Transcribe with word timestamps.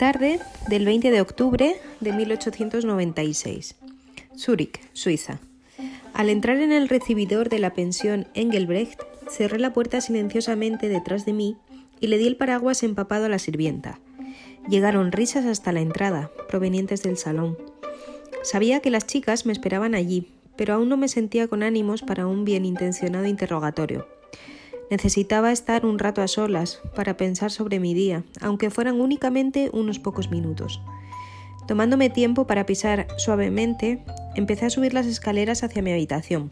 Tarde 0.00 0.40
del 0.66 0.86
20 0.86 1.10
de 1.10 1.20
octubre 1.20 1.76
de 2.00 2.12
1896. 2.14 3.74
Zúrich, 4.34 4.80
Suiza. 4.94 5.40
Al 6.14 6.30
entrar 6.30 6.56
en 6.56 6.72
el 6.72 6.88
recibidor 6.88 7.50
de 7.50 7.58
la 7.58 7.74
pensión 7.74 8.26
Engelbrecht, 8.32 9.02
cerré 9.28 9.58
la 9.58 9.74
puerta 9.74 10.00
silenciosamente 10.00 10.88
detrás 10.88 11.26
de 11.26 11.34
mí 11.34 11.58
y 12.00 12.06
le 12.06 12.16
di 12.16 12.28
el 12.28 12.36
paraguas 12.38 12.82
empapado 12.82 13.26
a 13.26 13.28
la 13.28 13.38
sirvienta. 13.38 14.00
Llegaron 14.70 15.12
risas 15.12 15.44
hasta 15.44 15.70
la 15.70 15.82
entrada, 15.82 16.30
provenientes 16.48 17.02
del 17.02 17.18
salón. 17.18 17.58
Sabía 18.42 18.80
que 18.80 18.88
las 18.88 19.06
chicas 19.06 19.44
me 19.44 19.52
esperaban 19.52 19.94
allí, 19.94 20.28
pero 20.56 20.72
aún 20.72 20.88
no 20.88 20.96
me 20.96 21.08
sentía 21.08 21.46
con 21.46 21.62
ánimos 21.62 22.00
para 22.00 22.26
un 22.26 22.46
bien 22.46 22.64
intencionado 22.64 23.26
interrogatorio. 23.26 24.06
Necesitaba 24.90 25.52
estar 25.52 25.86
un 25.86 26.00
rato 26.00 26.20
a 26.20 26.26
solas 26.26 26.80
para 26.96 27.16
pensar 27.16 27.52
sobre 27.52 27.78
mi 27.78 27.94
día, 27.94 28.24
aunque 28.40 28.70
fueran 28.70 29.00
únicamente 29.00 29.70
unos 29.72 30.00
pocos 30.00 30.30
minutos. 30.30 30.82
Tomándome 31.68 32.10
tiempo 32.10 32.48
para 32.48 32.66
pisar 32.66 33.06
suavemente, 33.16 34.04
empecé 34.34 34.66
a 34.66 34.70
subir 34.70 34.92
las 34.92 35.06
escaleras 35.06 35.62
hacia 35.62 35.82
mi 35.82 35.92
habitación. 35.92 36.50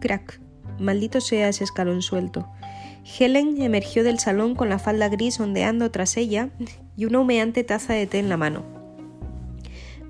Crack. 0.00 0.40
Maldito 0.80 1.20
sea 1.20 1.48
ese 1.48 1.62
escalón 1.62 2.02
suelto. 2.02 2.48
Helen 3.18 3.62
emergió 3.62 4.02
del 4.02 4.18
salón 4.18 4.56
con 4.56 4.68
la 4.68 4.80
falda 4.80 5.08
gris 5.08 5.38
ondeando 5.38 5.92
tras 5.92 6.16
ella 6.16 6.50
y 6.96 7.04
una 7.04 7.20
humeante 7.20 7.62
taza 7.62 7.92
de 7.92 8.08
té 8.08 8.18
en 8.18 8.28
la 8.28 8.36
mano. 8.36 8.64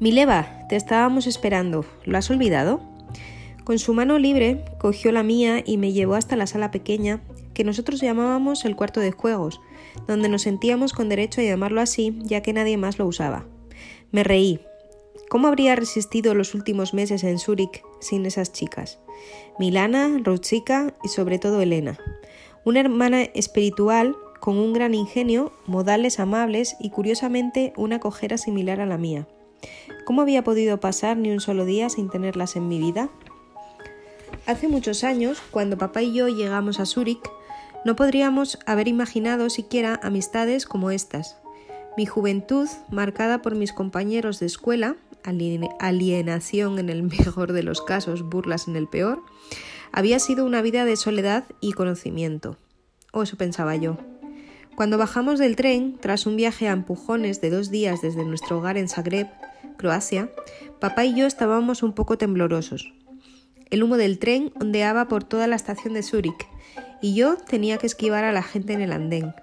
Mileva, 0.00 0.66
te 0.70 0.76
estábamos 0.76 1.26
esperando. 1.26 1.84
¿Lo 2.06 2.16
has 2.16 2.30
olvidado? 2.30 2.80
Con 3.64 3.78
su 3.78 3.92
mano 3.92 4.18
libre 4.18 4.64
cogió 4.78 5.12
la 5.12 5.22
mía 5.22 5.62
y 5.64 5.76
me 5.76 5.92
llevó 5.92 6.14
hasta 6.14 6.36
la 6.36 6.46
sala 6.46 6.70
pequeña 6.70 7.20
que 7.54 7.64
nosotros 7.64 8.00
llamábamos 8.00 8.64
el 8.64 8.76
cuarto 8.76 9.00
de 9.00 9.12
juegos, 9.12 9.60
donde 10.06 10.28
nos 10.28 10.42
sentíamos 10.42 10.92
con 10.92 11.08
derecho 11.08 11.40
a 11.40 11.44
llamarlo 11.44 11.80
así, 11.80 12.18
ya 12.22 12.42
que 12.42 12.52
nadie 12.52 12.76
más 12.76 12.98
lo 12.98 13.06
usaba. 13.06 13.46
Me 14.10 14.24
reí. 14.24 14.60
¿Cómo 15.30 15.48
habría 15.48 15.74
resistido 15.74 16.34
los 16.34 16.54
últimos 16.54 16.94
meses 16.94 17.24
en 17.24 17.38
Zúrich 17.38 17.82
sin 18.00 18.26
esas 18.26 18.52
chicas? 18.52 18.98
Milana, 19.58 20.20
Ruchika 20.22 20.94
y 21.02 21.08
sobre 21.08 21.38
todo 21.38 21.60
Elena. 21.60 21.98
Una 22.64 22.80
hermana 22.80 23.22
espiritual 23.22 24.16
con 24.40 24.58
un 24.58 24.72
gran 24.72 24.94
ingenio, 24.94 25.52
modales 25.66 26.20
amables 26.20 26.76
y 26.78 26.90
curiosamente 26.90 27.72
una 27.76 27.98
cojera 27.98 28.36
similar 28.36 28.80
a 28.80 28.86
la 28.86 28.98
mía. 28.98 29.26
¿Cómo 30.04 30.20
había 30.20 30.44
podido 30.44 30.80
pasar 30.80 31.16
ni 31.16 31.30
un 31.30 31.40
solo 31.40 31.64
día 31.64 31.88
sin 31.88 32.10
tenerlas 32.10 32.56
en 32.56 32.68
mi 32.68 32.78
vida? 32.78 33.08
Hace 34.46 34.68
muchos 34.68 35.04
años, 35.04 35.40
cuando 35.50 35.78
papá 35.78 36.02
y 36.02 36.12
yo 36.12 36.28
llegamos 36.28 36.78
a 36.78 36.84
Zúrich, 36.84 37.22
no 37.84 37.96
podríamos 37.96 38.58
haber 38.66 38.88
imaginado 38.88 39.50
siquiera 39.50 40.00
amistades 40.02 40.66
como 40.66 40.90
estas. 40.90 41.36
Mi 41.96 42.06
juventud, 42.06 42.68
marcada 42.90 43.42
por 43.42 43.54
mis 43.54 43.72
compañeros 43.72 44.40
de 44.40 44.46
escuela, 44.46 44.96
alienación 45.78 46.78
en 46.78 46.88
el 46.88 47.02
mejor 47.18 47.52
de 47.52 47.62
los 47.62 47.82
casos, 47.82 48.22
burlas 48.22 48.68
en 48.68 48.76
el 48.76 48.88
peor, 48.88 49.22
había 49.92 50.18
sido 50.18 50.44
una 50.44 50.62
vida 50.62 50.84
de 50.84 50.96
soledad 50.96 51.44
y 51.60 51.72
conocimiento. 51.72 52.56
O 53.12 53.22
eso 53.22 53.36
pensaba 53.36 53.76
yo. 53.76 53.98
Cuando 54.74 54.98
bajamos 54.98 55.38
del 55.38 55.54
tren, 55.54 55.98
tras 56.00 56.26
un 56.26 56.36
viaje 56.36 56.68
a 56.68 56.72
empujones 56.72 57.40
de 57.40 57.50
dos 57.50 57.70
días 57.70 58.02
desde 58.02 58.24
nuestro 58.24 58.58
hogar 58.58 58.76
en 58.76 58.88
Zagreb, 58.88 59.28
Croacia, 59.76 60.30
papá 60.80 61.04
y 61.04 61.14
yo 61.14 61.26
estábamos 61.26 61.84
un 61.84 61.92
poco 61.92 62.18
temblorosos. 62.18 62.92
El 63.70 63.84
humo 63.84 63.96
del 63.96 64.18
tren 64.18 64.52
ondeaba 64.60 65.06
por 65.06 65.22
toda 65.22 65.46
la 65.46 65.54
estación 65.54 65.94
de 65.94 66.02
Zúrich 66.02 66.48
y 67.04 67.12
yo 67.12 67.36
tenía 67.36 67.76
que 67.76 67.86
esquivar 67.86 68.24
a 68.24 68.32
la 68.32 68.42
gente 68.42 68.72
en 68.72 68.80
el 68.80 68.90
andén. 68.90 69.34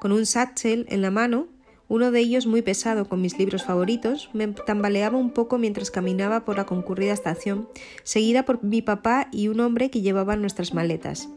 Con 0.00 0.12
un 0.12 0.24
satchel 0.24 0.86
en 0.88 1.02
la 1.02 1.10
mano, 1.10 1.46
uno 1.88 2.10
de 2.10 2.20
ellos 2.20 2.46
muy 2.46 2.62
pesado 2.62 3.06
con 3.06 3.20
mis 3.20 3.38
libros 3.38 3.64
favoritos, 3.64 4.30
me 4.32 4.48
tambaleaba 4.48 5.18
un 5.18 5.30
poco 5.30 5.58
mientras 5.58 5.90
caminaba 5.90 6.46
por 6.46 6.56
la 6.56 6.64
concurrida 6.64 7.12
estación, 7.12 7.68
seguida 8.02 8.46
por 8.46 8.64
mi 8.64 8.80
papá 8.80 9.28
y 9.30 9.48
un 9.48 9.60
hombre 9.60 9.90
que 9.90 10.00
llevaba 10.00 10.36
nuestras 10.36 10.72
maletas. 10.72 11.28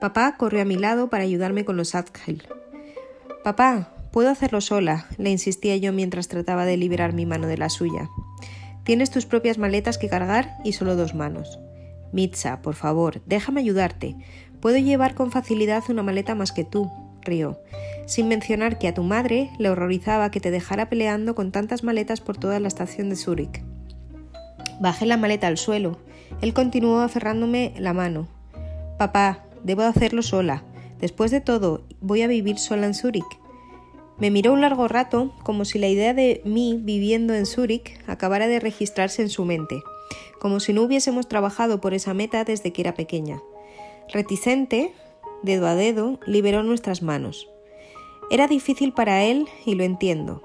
Papá 0.00 0.38
corrió 0.38 0.62
a 0.62 0.64
mi 0.64 0.76
lado 0.76 1.10
para 1.10 1.24
ayudarme 1.24 1.66
con 1.66 1.76
los 1.76 1.90
satchel. 1.90 2.42
Papá, 3.42 3.92
puedo 4.10 4.30
hacerlo 4.30 4.62
sola, 4.62 5.06
le 5.18 5.28
insistía 5.28 5.76
yo 5.76 5.92
mientras 5.92 6.28
trataba 6.28 6.64
de 6.64 6.78
liberar 6.78 7.12
mi 7.12 7.26
mano 7.26 7.46
de 7.46 7.58
la 7.58 7.68
suya. 7.68 8.08
Tienes 8.84 9.10
tus 9.10 9.26
propias 9.26 9.58
maletas 9.58 9.98
que 9.98 10.08
cargar 10.08 10.56
y 10.64 10.72
solo 10.72 10.96
dos 10.96 11.14
manos. 11.14 11.58
Mitza, 12.14 12.62
por 12.62 12.76
favor, 12.76 13.22
déjame 13.26 13.60
ayudarte. 13.60 14.16
Puedo 14.64 14.78
llevar 14.78 15.14
con 15.14 15.30
facilidad 15.30 15.84
una 15.90 16.02
maleta 16.02 16.34
más 16.34 16.50
que 16.50 16.64
tú, 16.64 16.90
rió, 17.20 17.60
sin 18.06 18.28
mencionar 18.28 18.78
que 18.78 18.88
a 18.88 18.94
tu 18.94 19.02
madre 19.02 19.50
le 19.58 19.68
horrorizaba 19.68 20.30
que 20.30 20.40
te 20.40 20.50
dejara 20.50 20.88
peleando 20.88 21.34
con 21.34 21.52
tantas 21.52 21.84
maletas 21.84 22.22
por 22.22 22.38
toda 22.38 22.58
la 22.60 22.68
estación 22.68 23.10
de 23.10 23.16
Zúrich. 23.16 23.62
Bajé 24.80 25.04
la 25.04 25.18
maleta 25.18 25.48
al 25.48 25.58
suelo. 25.58 25.98
Él 26.40 26.54
continuó 26.54 27.00
aferrándome 27.00 27.74
la 27.76 27.92
mano. 27.92 28.26
Papá, 28.96 29.44
debo 29.64 29.82
hacerlo 29.82 30.22
sola. 30.22 30.64
Después 30.98 31.30
de 31.30 31.42
todo, 31.42 31.84
voy 32.00 32.22
a 32.22 32.26
vivir 32.26 32.56
sola 32.56 32.86
en 32.86 32.94
Zúrich. 32.94 33.38
Me 34.16 34.30
miró 34.30 34.54
un 34.54 34.62
largo 34.62 34.88
rato, 34.88 35.34
como 35.42 35.66
si 35.66 35.78
la 35.78 35.88
idea 35.88 36.14
de 36.14 36.40
mí 36.46 36.80
viviendo 36.82 37.34
en 37.34 37.44
Zúrich 37.44 38.00
acabara 38.06 38.46
de 38.46 38.60
registrarse 38.60 39.20
en 39.20 39.28
su 39.28 39.44
mente, 39.44 39.82
como 40.40 40.58
si 40.58 40.72
no 40.72 40.80
hubiésemos 40.80 41.28
trabajado 41.28 41.82
por 41.82 41.92
esa 41.92 42.14
meta 42.14 42.44
desde 42.44 42.72
que 42.72 42.80
era 42.80 42.94
pequeña. 42.94 43.42
Reticente, 44.12 44.92
dedo 45.42 45.66
a 45.66 45.74
dedo, 45.74 46.18
liberó 46.26 46.62
nuestras 46.62 47.02
manos. 47.02 47.48
Era 48.30 48.46
difícil 48.46 48.92
para 48.92 49.24
él 49.24 49.48
y 49.64 49.74
lo 49.74 49.84
entiendo. 49.84 50.42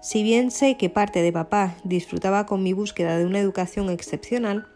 Si 0.00 0.22
bien 0.22 0.50
sé 0.50 0.76
que 0.76 0.88
parte 0.88 1.20
de 1.20 1.32
papá 1.32 1.76
disfrutaba 1.84 2.46
con 2.46 2.62
mi 2.62 2.72
búsqueda 2.72 3.18
de 3.18 3.26
una 3.26 3.38
educación 3.38 3.90
excepcional, 3.90 4.66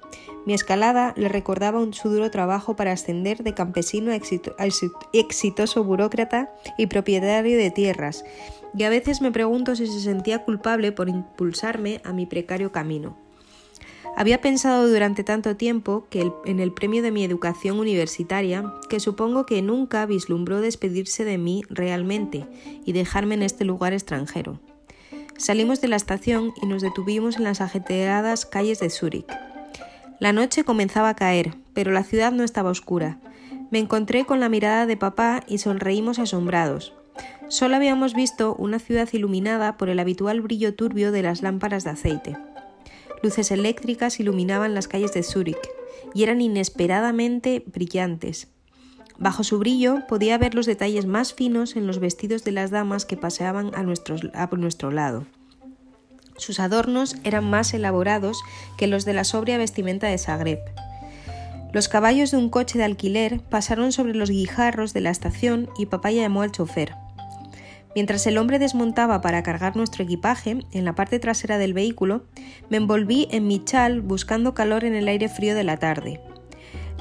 mi 0.45 0.53
escalada 0.53 1.15
le 1.17 1.29
recordaba 1.29 1.81
un 1.81 1.95
su 1.95 2.11
duro 2.11 2.31
trabajo 2.31 2.77
para 2.77 2.93
ascender 2.93 3.43
de 3.43 3.55
campesino 3.55 4.13
a, 4.13 4.19
exitoso 5.13 5.85
burócrata 5.85 6.53
y 6.77 6.87
propietario 6.87 7.57
de 7.57 7.71
tierras, 7.71 8.25
y 8.77 8.83
a 8.83 8.91
veces 8.91 9.23
me 9.23 9.33
pregunto 9.33 9.75
si 9.77 9.87
se 9.87 10.01
sentía 10.01 10.45
culpable 10.45 10.93
por 10.93 11.09
impulsarme 11.09 12.03
a 12.05 12.13
mi 12.13 12.27
precario 12.27 12.73
camino. 12.73 13.24
Había 14.17 14.41
pensado 14.41 14.89
durante 14.89 15.25
tanto 15.25 15.57
tiempo 15.57 16.07
que 16.09 16.31
en 16.45 16.61
el 16.61 16.73
premio 16.73 17.03
de 17.03 17.11
mi 17.11 17.25
educación 17.25 17.81
universitaria 17.81 18.73
que 18.89 19.01
supongo 19.01 19.45
que 19.45 19.61
nunca 19.61 20.07
vislumbró 20.07 20.61
despedirse 20.61 21.25
de 21.25 21.37
mí 21.37 21.63
realmente 21.69 22.47
y 22.85 22.93
dejarme 22.93 23.35
en 23.35 23.43
este 23.43 23.65
lugar 23.65 23.93
extranjero. 23.93 24.61
Salimos 25.37 25.81
de 25.81 25.89
la 25.89 25.97
estación 25.97 26.53
y 26.63 26.67
nos 26.67 26.81
detuvimos 26.81 27.37
en 27.37 27.45
las 27.45 27.61
ajetreadas 27.61 28.47
calles 28.47 28.79
de 28.79 28.89
Zúrich. 28.89 29.27
La 30.21 30.33
noche 30.33 30.63
comenzaba 30.63 31.09
a 31.09 31.17
caer, 31.17 31.57
pero 31.73 31.91
la 31.91 32.05
ciudad 32.05 32.31
no 32.31 32.45
estaba 32.45 32.71
oscura. 32.71 33.19
Me 33.73 33.81
encontré 33.81 34.25
con 34.25 34.39
la 34.39 34.49
mirada 34.49 34.87
de 34.87 34.97
papá 34.97 35.43
y 35.49 35.59
sonreímos 35.59 36.21
asombrados. 36.21 36.95
Solo 37.49 37.75
habíamos 37.75 38.15
visto 38.15 38.55
una 38.55 38.79
ciudad 38.79 39.09
iluminada 39.13 39.77
por 39.77 39.89
el 39.89 39.99
habitual 39.99 40.41
brillo 40.41 40.75
turbio 40.75 41.11
de 41.11 41.23
las 41.23 41.43
lámparas 41.43 41.83
de 41.83 41.91
aceite. 41.91 42.37
Luces 43.25 43.51
eléctricas 43.51 44.21
iluminaban 44.21 44.75
las 44.75 44.87
calles 44.87 45.15
de 45.15 45.23
Zúrich 45.23 45.71
y 46.13 46.25
eran 46.25 46.43
inesperadamente 46.43 47.65
brillantes. 47.65 48.49
Bajo 49.17 49.45
su 49.45 49.59
brillo 49.59 50.07
podía 50.07 50.37
ver 50.37 50.55
los 50.55 50.67
detalles 50.67 51.07
más 51.07 51.33
finos 51.33 51.75
en 51.75 51.87
los 51.87 52.01
vestidos 52.01 52.45
de 52.45 52.53
las 52.53 52.71
damas 52.71 53.07
que 53.07 53.17
paseaban 53.17 53.71
a 53.75 53.83
nuestro, 53.83 54.91
lado. 54.91 55.25
Sus 56.37 56.61
adornos 56.61 57.17
eran 57.25 57.49
más 57.49 57.73
elaborados 57.73 58.43
que 58.77 58.89
los 58.89 59.07
de 59.07 59.15
la 59.15 59.25
sobria 59.25 59.57
vestimenta 59.57 60.09
de 60.09 60.19
Zagreb. 60.19 60.61
Los 61.73 61.89
caballos 61.89 62.31
de 62.31 62.37
un 62.37 62.51
coche 62.51 62.77
de 62.77 62.85
alquiler 62.85 63.41
pasaron 63.41 63.93
sobre 63.93 64.15
los 64.15 64.29
guijarros 64.29 64.93
de 64.93 65.01
la 65.01 65.11
estación 65.11 65.71
y 65.79 65.87
papá 65.87 66.11
llamó 66.11 66.43
al 66.43 66.53
chofer. 66.53 66.95
Mientras 67.95 68.27
el 68.27 68.39
hombre 68.39 68.59
desmontaba 68.59 69.21
para 69.21 69.43
cargar 69.43 69.77
nuestro 69.77 70.03
equipaje 70.03 70.59
en 70.73 70.85
la 70.85 70.95
parte 70.95 71.21
trasera 71.21 71.59
del 71.59 71.75
vehículo, 71.75 72.25
me 72.69 72.77
envolví 72.77 73.29
en 73.31 73.47
mi 73.47 73.65
chal 73.65 74.01
buscando 74.01 74.53
calor 74.53 74.85
en 74.85 74.95
el 74.95 75.07
aire 75.07 75.29
frío 75.29 75.55
de 75.55 75.65
la 75.65 75.77
tarde. 75.77 76.21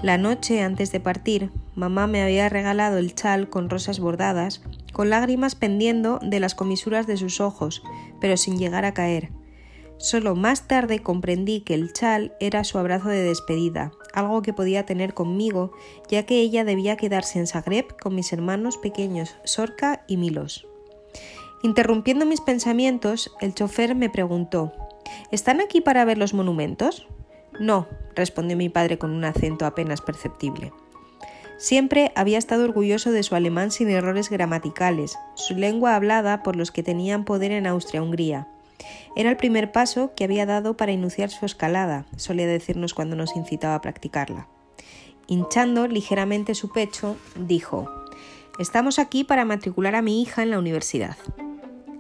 La 0.04 0.18
noche 0.18 0.62
antes 0.62 0.92
de 0.92 1.00
partir, 1.00 1.50
mamá 1.76 2.08
me 2.08 2.22
había 2.22 2.50
regalado 2.50 2.98
el 2.98 3.16
chal 3.16 3.50
con 3.50 3.70
rosas 3.70 4.00
bordadas, 4.00 4.62
con 4.92 5.10
lágrimas 5.10 5.56
pendiendo 5.56 6.20
de 6.22 6.40
las 6.40 6.56
comisuras 6.56 7.08
de 7.08 7.18
sus 7.18 7.40
ojos, 7.42 7.82
pero 8.20 8.38
sin 8.38 8.58
llegar 8.60 8.86
a 8.86 8.94
caer. 8.94 9.30
Solo 9.98 10.36
más 10.36 10.68
tarde 10.68 11.00
comprendí 11.00 11.62
que 11.62 11.74
el 11.74 11.94
chal 11.94 12.34
era 12.40 12.66
su 12.66 12.78
abrazo 12.78 13.08
de 13.10 13.24
despedida, 13.24 13.94
algo 14.14 14.42
que 14.42 14.52
podía 14.54 14.86
tener 14.86 15.14
conmigo, 15.14 15.72
ya 16.10 16.26
que 16.26 16.42
ella 16.42 16.66
debía 16.66 16.98
quedarse 16.98 17.40
en 17.40 17.48
Zagreb 17.48 17.98
con 17.98 18.14
mis 18.14 18.34
hermanos 18.34 18.78
pequeños 18.78 19.38
Sorka 19.46 20.04
y 20.08 20.18
Milos. 20.18 20.68
Interrumpiendo 21.64 22.26
mis 22.26 22.42
pensamientos, 22.42 23.34
el 23.40 23.56
chofer 23.56 23.96
me 23.96 24.10
preguntó 24.10 24.74
¿Están 25.32 25.62
aquí 25.62 25.80
para 25.80 26.04
ver 26.04 26.18
los 26.18 26.34
monumentos? 26.34 27.08
No, 27.58 27.88
respondió 28.16 28.58
mi 28.58 28.68
padre 28.68 28.98
con 28.98 29.12
un 29.12 29.24
acento 29.24 29.66
apenas 29.66 30.02
perceptible. 30.02 30.74
Siempre 31.58 32.12
había 32.16 32.38
estado 32.38 32.66
orgulloso 32.66 33.14
de 33.14 33.24
su 33.24 33.36
alemán 33.36 33.72
sin 33.72 33.90
errores 33.90 34.30
gramaticales, 34.30 35.18
su 35.36 35.56
lengua 35.56 35.96
hablada 35.96 36.44
por 36.44 36.58
los 36.58 36.72
que 36.72 36.84
tenían 36.84 37.24
poder 37.24 37.54
en 37.54 37.66
Austria-Hungría. 37.66 38.50
Era 39.16 39.30
el 39.30 39.38
primer 39.38 39.72
paso 39.72 40.12
que 40.18 40.26
había 40.26 40.46
dado 40.46 40.76
para 40.76 40.92
iniciar 40.92 41.30
su 41.30 41.46
escalada, 41.46 42.06
solía 42.18 42.46
decirnos 42.46 42.94
cuando 42.94 43.16
nos 43.16 43.38
incitaba 43.38 43.76
a 43.76 43.82
practicarla. 43.82 44.50
Hinchando 45.28 45.88
ligeramente 45.88 46.56
su 46.56 46.74
pecho, 46.74 47.16
dijo 47.38 47.90
Estamos 48.60 49.00
aquí 49.00 49.24
para 49.24 49.46
matricular 49.46 49.96
a 49.96 50.02
mi 50.02 50.22
hija 50.22 50.44
en 50.44 50.52
la 50.52 50.60
universidad. 50.60 51.16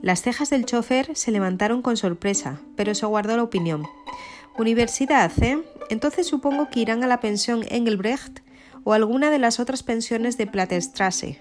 Las 0.03 0.21
cejas 0.21 0.49
del 0.49 0.65
chofer 0.65 1.15
se 1.15 1.31
levantaron 1.31 1.81
con 1.81 1.95
sorpresa, 1.95 2.59
pero 2.75 2.93
se 2.93 3.05
guardó 3.05 3.37
la 3.37 3.43
opinión. 3.43 3.87
Universidad, 4.57 5.31
¿eh? 5.41 5.63
Entonces 5.89 6.27
supongo 6.27 6.69
que 6.69 6.81
irán 6.81 7.05
a 7.05 7.07
la 7.07 7.21
pensión 7.21 7.63
Engelbrecht 7.69 8.41
o 8.83 8.91
alguna 8.91 9.31
de 9.31 9.39
las 9.39 9.61
otras 9.61 9.81
pensiones 9.81 10.37
de 10.37 10.45
Plattenstrasse, 10.45 11.39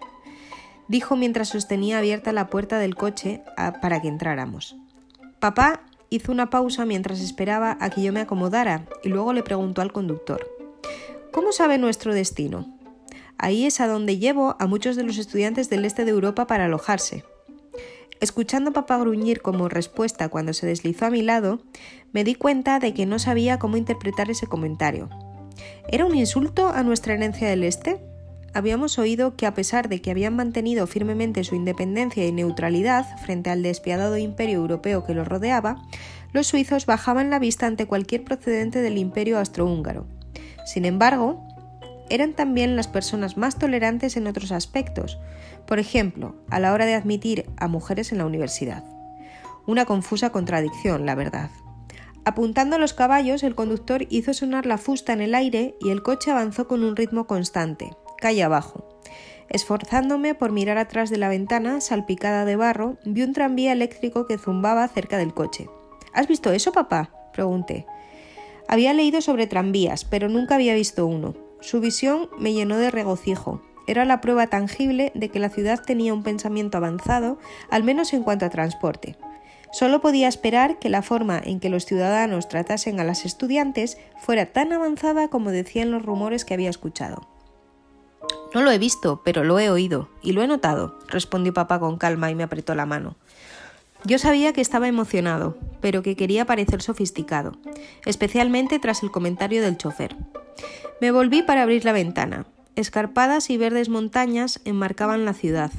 dijo 0.86 1.16
mientras 1.16 1.48
sostenía 1.48 1.98
abierta 1.98 2.32
la 2.32 2.46
puerta 2.46 2.78
del 2.78 2.94
coche 2.94 3.42
para 3.80 4.00
que 4.00 4.06
entráramos. 4.06 4.76
Papá 5.40 5.80
hizo 6.08 6.30
una 6.30 6.48
pausa 6.48 6.86
mientras 6.86 7.18
esperaba 7.18 7.76
a 7.80 7.90
que 7.90 8.00
yo 8.00 8.12
me 8.12 8.20
acomodara 8.20 8.86
y 9.02 9.08
luego 9.08 9.32
le 9.32 9.42
preguntó 9.42 9.82
al 9.82 9.92
conductor 9.92 10.46
¿Cómo 11.32 11.50
sabe 11.50 11.78
nuestro 11.78 12.14
destino? 12.14 12.78
Ahí 13.38 13.66
es 13.66 13.80
a 13.80 13.88
donde 13.88 14.18
llevo 14.18 14.54
a 14.60 14.68
muchos 14.68 14.94
de 14.94 15.02
los 15.02 15.18
estudiantes 15.18 15.68
del 15.68 15.84
este 15.84 16.04
de 16.04 16.12
Europa 16.12 16.46
para 16.46 16.66
alojarse. 16.66 17.24
Escuchando 18.22 18.70
a 18.70 18.72
papá 18.72 18.98
gruñir 18.98 19.42
como 19.42 19.68
respuesta 19.68 20.28
cuando 20.28 20.52
se 20.52 20.64
deslizó 20.64 21.06
a 21.06 21.10
mi 21.10 21.22
lado, 21.22 21.60
me 22.12 22.22
di 22.22 22.36
cuenta 22.36 22.78
de 22.78 22.94
que 22.94 23.04
no 23.04 23.18
sabía 23.18 23.58
cómo 23.58 23.76
interpretar 23.76 24.30
ese 24.30 24.46
comentario. 24.46 25.08
¿Era 25.88 26.06
un 26.06 26.14
insulto 26.14 26.68
a 26.68 26.84
nuestra 26.84 27.14
herencia 27.14 27.48
del 27.48 27.64
Este? 27.64 28.00
Habíamos 28.54 29.00
oído 29.00 29.34
que 29.34 29.44
a 29.44 29.54
pesar 29.54 29.88
de 29.88 30.00
que 30.00 30.12
habían 30.12 30.36
mantenido 30.36 30.86
firmemente 30.86 31.42
su 31.42 31.56
independencia 31.56 32.24
y 32.24 32.30
neutralidad 32.30 33.18
frente 33.18 33.50
al 33.50 33.64
despiadado 33.64 34.16
imperio 34.16 34.58
europeo 34.58 35.04
que 35.04 35.14
los 35.14 35.26
rodeaba, 35.26 35.82
los 36.32 36.46
suizos 36.46 36.86
bajaban 36.86 37.28
la 37.28 37.40
vista 37.40 37.66
ante 37.66 37.86
cualquier 37.86 38.22
procedente 38.22 38.82
del 38.82 38.98
imperio 38.98 39.40
austrohúngaro. 39.40 40.06
Sin 40.64 40.84
embargo, 40.84 41.44
eran 42.08 42.34
también 42.34 42.76
las 42.76 42.88
personas 42.88 43.36
más 43.36 43.58
tolerantes 43.58 44.16
en 44.16 44.26
otros 44.26 44.52
aspectos, 44.52 45.18
por 45.72 45.78
ejemplo, 45.78 46.34
a 46.50 46.60
la 46.60 46.74
hora 46.74 46.84
de 46.84 46.92
admitir 46.92 47.46
a 47.56 47.66
mujeres 47.66 48.12
en 48.12 48.18
la 48.18 48.26
universidad. 48.26 48.84
Una 49.66 49.86
confusa 49.86 50.28
contradicción, 50.28 51.06
la 51.06 51.14
verdad. 51.14 51.48
Apuntando 52.26 52.76
a 52.76 52.78
los 52.78 52.92
caballos, 52.92 53.42
el 53.42 53.54
conductor 53.54 54.04
hizo 54.10 54.34
sonar 54.34 54.66
la 54.66 54.76
fusta 54.76 55.14
en 55.14 55.22
el 55.22 55.34
aire 55.34 55.74
y 55.80 55.88
el 55.88 56.02
coche 56.02 56.30
avanzó 56.30 56.68
con 56.68 56.84
un 56.84 56.94
ritmo 56.94 57.26
constante, 57.26 57.96
calle 58.18 58.42
abajo. 58.42 59.00
Esforzándome 59.48 60.34
por 60.34 60.52
mirar 60.52 60.76
atrás 60.76 61.08
de 61.08 61.16
la 61.16 61.30
ventana, 61.30 61.80
salpicada 61.80 62.44
de 62.44 62.56
barro, 62.56 62.98
vi 63.06 63.22
un 63.22 63.32
tranvía 63.32 63.72
eléctrico 63.72 64.26
que 64.26 64.36
zumbaba 64.36 64.86
cerca 64.88 65.16
del 65.16 65.32
coche. 65.32 65.70
¿Has 66.12 66.28
visto 66.28 66.52
eso, 66.52 66.72
papá? 66.72 67.14
pregunté. 67.32 67.86
Había 68.68 68.92
leído 68.92 69.22
sobre 69.22 69.46
tranvías, 69.46 70.04
pero 70.04 70.28
nunca 70.28 70.56
había 70.56 70.74
visto 70.74 71.06
uno. 71.06 71.34
Su 71.62 71.80
visión 71.80 72.28
me 72.38 72.52
llenó 72.52 72.76
de 72.76 72.90
regocijo. 72.90 73.62
Era 73.86 74.04
la 74.04 74.20
prueba 74.20 74.46
tangible 74.46 75.12
de 75.14 75.28
que 75.28 75.38
la 75.38 75.48
ciudad 75.48 75.82
tenía 75.84 76.14
un 76.14 76.22
pensamiento 76.22 76.78
avanzado, 76.78 77.38
al 77.70 77.84
menos 77.84 78.12
en 78.12 78.22
cuanto 78.22 78.46
a 78.46 78.50
transporte. 78.50 79.16
Solo 79.72 80.00
podía 80.00 80.28
esperar 80.28 80.78
que 80.78 80.90
la 80.90 81.02
forma 81.02 81.40
en 81.42 81.58
que 81.58 81.70
los 81.70 81.86
ciudadanos 81.86 82.48
tratasen 82.48 83.00
a 83.00 83.04
las 83.04 83.24
estudiantes 83.24 83.96
fuera 84.20 84.46
tan 84.46 84.72
avanzada 84.72 85.28
como 85.28 85.50
decían 85.50 85.90
los 85.90 86.04
rumores 86.04 86.44
que 86.44 86.54
había 86.54 86.70
escuchado. 86.70 87.26
No 88.54 88.60
lo 88.60 88.70
he 88.70 88.78
visto, 88.78 89.22
pero 89.24 89.44
lo 89.44 89.58
he 89.58 89.70
oído 89.70 90.10
y 90.20 90.32
lo 90.32 90.42
he 90.42 90.46
notado, 90.46 90.98
respondió 91.08 91.54
papá 91.54 91.80
con 91.80 91.96
calma 91.96 92.30
y 92.30 92.34
me 92.34 92.42
apretó 92.42 92.74
la 92.74 92.84
mano. 92.84 93.16
Yo 94.04 94.18
sabía 94.18 94.52
que 94.52 94.60
estaba 94.60 94.88
emocionado, 94.88 95.56
pero 95.80 96.02
que 96.02 96.16
quería 96.16 96.44
parecer 96.44 96.82
sofisticado, 96.82 97.52
especialmente 98.04 98.78
tras 98.78 99.02
el 99.02 99.10
comentario 99.10 99.62
del 99.62 99.78
chofer. 99.78 100.16
Me 101.00 101.12
volví 101.12 101.42
para 101.42 101.62
abrir 101.62 101.84
la 101.84 101.92
ventana. 101.92 102.46
Escarpadas 102.74 103.50
y 103.50 103.58
verdes 103.58 103.88
montañas 103.88 104.60
enmarcaban 104.64 105.24
la 105.24 105.34
ciudad, 105.34 105.70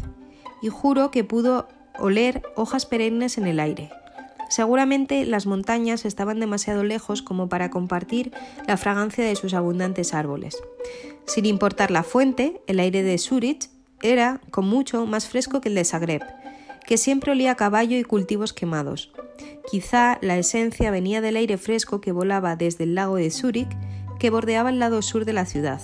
y 0.62 0.70
juro 0.70 1.10
que 1.10 1.24
pudo 1.24 1.68
oler 1.98 2.44
hojas 2.56 2.86
perennes 2.86 3.38
en 3.38 3.48
el 3.48 3.60
aire. 3.60 3.90
Seguramente 4.50 5.26
las 5.26 5.48
montañas 5.48 6.06
estaban 6.06 6.40
demasiado 6.40 6.84
lejos 6.84 7.24
como 7.24 7.50
para 7.50 7.72
compartir 7.72 8.32
la 8.68 8.78
fragancia 8.78 9.26
de 9.26 9.36
sus 9.36 9.56
abundantes 9.56 10.14
árboles. 10.14 10.56
Sin 11.26 11.48
importar 11.48 11.90
la 11.90 12.04
fuente, 12.04 12.62
el 12.68 12.80
aire 12.80 13.02
de 13.02 13.18
Zurich 13.18 13.70
era, 14.04 14.42
con 14.52 14.68
mucho, 14.68 15.08
más 15.08 15.28
fresco 15.28 15.62
que 15.62 15.70
el 15.70 15.76
de 15.76 15.86
Zagreb, 15.86 16.22
que 16.86 16.98
siempre 16.98 17.32
olía 17.32 17.52
a 17.52 17.56
caballo 17.56 17.98
y 17.98 18.04
cultivos 18.04 18.54
quemados. 18.54 19.12
Quizá 19.72 20.20
la 20.22 20.38
esencia 20.38 20.92
venía 20.92 21.22
del 21.22 21.38
aire 21.38 21.58
fresco 21.58 22.02
que 22.02 22.12
volaba 22.12 22.56
desde 22.56 22.84
el 22.84 22.94
lago 22.94 23.16
de 23.16 23.32
Zúrich 23.32 23.76
que 24.20 24.30
bordeaba 24.30 24.70
el 24.70 24.78
lado 24.78 25.02
sur 25.02 25.26
de 25.26 25.34
la 25.34 25.46
ciudad. 25.46 25.82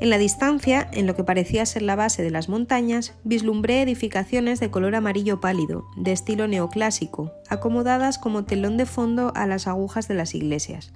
En 0.00 0.10
la 0.10 0.18
distancia, 0.18 0.88
en 0.92 1.06
lo 1.06 1.14
que 1.14 1.24
parecía 1.24 1.64
ser 1.66 1.82
la 1.82 1.96
base 1.96 2.22
de 2.22 2.30
las 2.30 2.48
montañas, 2.48 3.14
vislumbré 3.22 3.80
edificaciones 3.80 4.60
de 4.60 4.70
color 4.70 4.96
amarillo 4.96 5.40
pálido, 5.40 5.86
de 5.96 6.12
estilo 6.12 6.48
neoclásico, 6.48 7.32
acomodadas 7.48 8.18
como 8.18 8.44
telón 8.44 8.76
de 8.76 8.86
fondo 8.86 9.32
a 9.34 9.46
las 9.46 9.66
agujas 9.66 10.08
de 10.08 10.14
las 10.14 10.34
iglesias. 10.34 10.92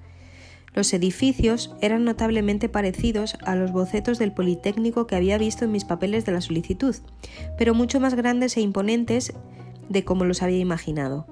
Los 0.74 0.92
edificios 0.92 1.74
eran 1.80 2.04
notablemente 2.04 2.68
parecidos 2.68 3.36
a 3.44 3.54
los 3.54 3.72
bocetos 3.72 4.18
del 4.18 4.32
Politécnico 4.32 5.06
que 5.06 5.16
había 5.16 5.38
visto 5.38 5.64
en 5.64 5.72
mis 5.72 5.84
papeles 5.84 6.26
de 6.26 6.32
la 6.32 6.40
solicitud, 6.40 6.94
pero 7.56 7.74
mucho 7.74 8.00
más 8.00 8.14
grandes 8.14 8.56
e 8.56 8.60
imponentes 8.60 9.32
de 9.88 10.04
como 10.04 10.24
los 10.24 10.42
había 10.42 10.58
imaginado. 10.58 11.26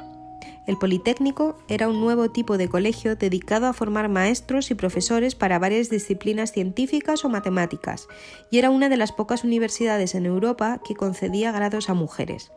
El 0.67 0.79
Politécnico 0.79 1.57
era 1.69 1.89
un 1.89 2.01
nuevo 2.01 2.31
tipo 2.31 2.59
de 2.59 2.69
colegio 2.69 3.15
dedicado 3.15 3.67
a 3.67 3.73
formar 3.73 4.09
maestros 4.09 4.71
y 4.71 4.75
profesores 4.75 5.37
para 5.37 5.61
varias 5.61 5.91
disciplinas 5.91 6.51
científicas 6.51 7.25
o 7.25 7.29
matemáticas, 7.29 8.09
y 8.51 8.59
era 8.59 8.71
una 8.71 8.89
de 8.89 8.97
las 8.97 9.13
pocas 9.13 9.45
universidades 9.45 10.17
en 10.17 10.27
Europa 10.27 10.81
que 10.85 10.97
concedía 10.97 11.53
grados 11.53 11.89
a 11.89 11.95
mujeres. 11.95 12.51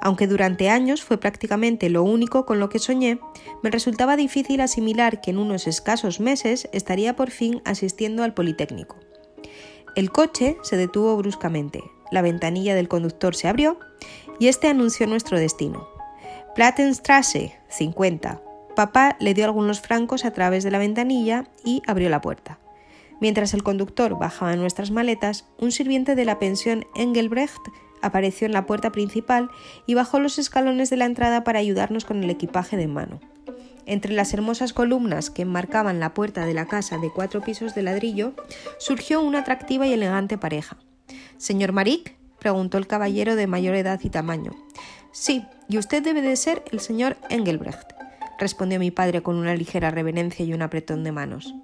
Aunque 0.00 0.26
durante 0.26 0.70
años 0.70 1.02
fue 1.02 1.18
prácticamente 1.18 1.88
lo 1.88 2.04
único 2.04 2.46
con 2.46 2.60
lo 2.60 2.68
que 2.68 2.78
soñé, 2.78 3.18
me 3.62 3.70
resultaba 3.70 4.16
difícil 4.16 4.60
asimilar 4.60 5.20
que 5.20 5.30
en 5.30 5.38
unos 5.38 5.66
escasos 5.66 6.20
meses 6.20 6.68
estaría 6.72 7.16
por 7.16 7.30
fin 7.30 7.60
asistiendo 7.64 8.22
al 8.22 8.34
Politécnico. 8.34 8.96
El 9.96 10.10
coche 10.10 10.56
se 10.62 10.76
detuvo 10.76 11.16
bruscamente, 11.16 11.82
la 12.10 12.22
ventanilla 12.22 12.74
del 12.74 12.88
conductor 12.88 13.34
se 13.34 13.48
abrió 13.48 13.78
y 14.38 14.48
este 14.48 14.68
anunció 14.68 15.06
nuestro 15.06 15.38
destino. 15.38 15.91
Plattenstrasse, 16.54 17.58
50. 17.68 18.42
Papá 18.76 19.16
le 19.20 19.32
dio 19.32 19.46
algunos 19.46 19.80
francos 19.80 20.26
a 20.26 20.32
través 20.32 20.62
de 20.62 20.70
la 20.70 20.76
ventanilla 20.76 21.44
y 21.64 21.80
abrió 21.86 22.10
la 22.10 22.20
puerta. 22.20 22.58
Mientras 23.22 23.54
el 23.54 23.62
conductor 23.62 24.18
bajaba 24.18 24.54
nuestras 24.56 24.90
maletas, 24.90 25.46
un 25.58 25.72
sirviente 25.72 26.14
de 26.14 26.26
la 26.26 26.38
pensión 26.38 26.84
Engelbrecht 26.94 27.62
apareció 28.02 28.46
en 28.46 28.52
la 28.52 28.66
puerta 28.66 28.92
principal 28.92 29.48
y 29.86 29.94
bajó 29.94 30.20
los 30.20 30.38
escalones 30.38 30.90
de 30.90 30.98
la 30.98 31.06
entrada 31.06 31.42
para 31.42 31.58
ayudarnos 31.58 32.04
con 32.04 32.22
el 32.22 32.28
equipaje 32.28 32.76
de 32.76 32.86
mano. 32.86 33.18
Entre 33.86 34.12
las 34.12 34.34
hermosas 34.34 34.74
columnas 34.74 35.30
que 35.30 35.42
enmarcaban 35.42 36.00
la 36.00 36.12
puerta 36.12 36.44
de 36.44 36.52
la 36.52 36.66
casa 36.66 36.98
de 36.98 37.10
cuatro 37.10 37.40
pisos 37.40 37.74
de 37.74 37.82
ladrillo, 37.82 38.34
surgió 38.78 39.22
una 39.22 39.38
atractiva 39.38 39.86
y 39.86 39.94
elegante 39.94 40.36
pareja. 40.36 40.76
¿Señor 41.38 41.72
Maric? 41.72 42.14
preguntó 42.38 42.76
el 42.76 42.86
caballero 42.86 43.36
de 43.36 43.46
mayor 43.46 43.74
edad 43.74 44.00
y 44.02 44.10
tamaño. 44.10 44.52
Sí, 45.12 45.44
y 45.68 45.78
usted 45.78 46.02
debe 46.02 46.22
de 46.22 46.36
ser 46.36 46.64
el 46.72 46.80
señor 46.80 47.16
Engelbrecht, 47.28 47.92
respondió 48.38 48.78
mi 48.78 48.90
padre 48.90 49.22
con 49.22 49.36
una 49.36 49.54
ligera 49.54 49.90
reverencia 49.90 50.44
y 50.44 50.54
un 50.54 50.62
apretón 50.62 51.04
de 51.04 51.12
manos. 51.12 51.54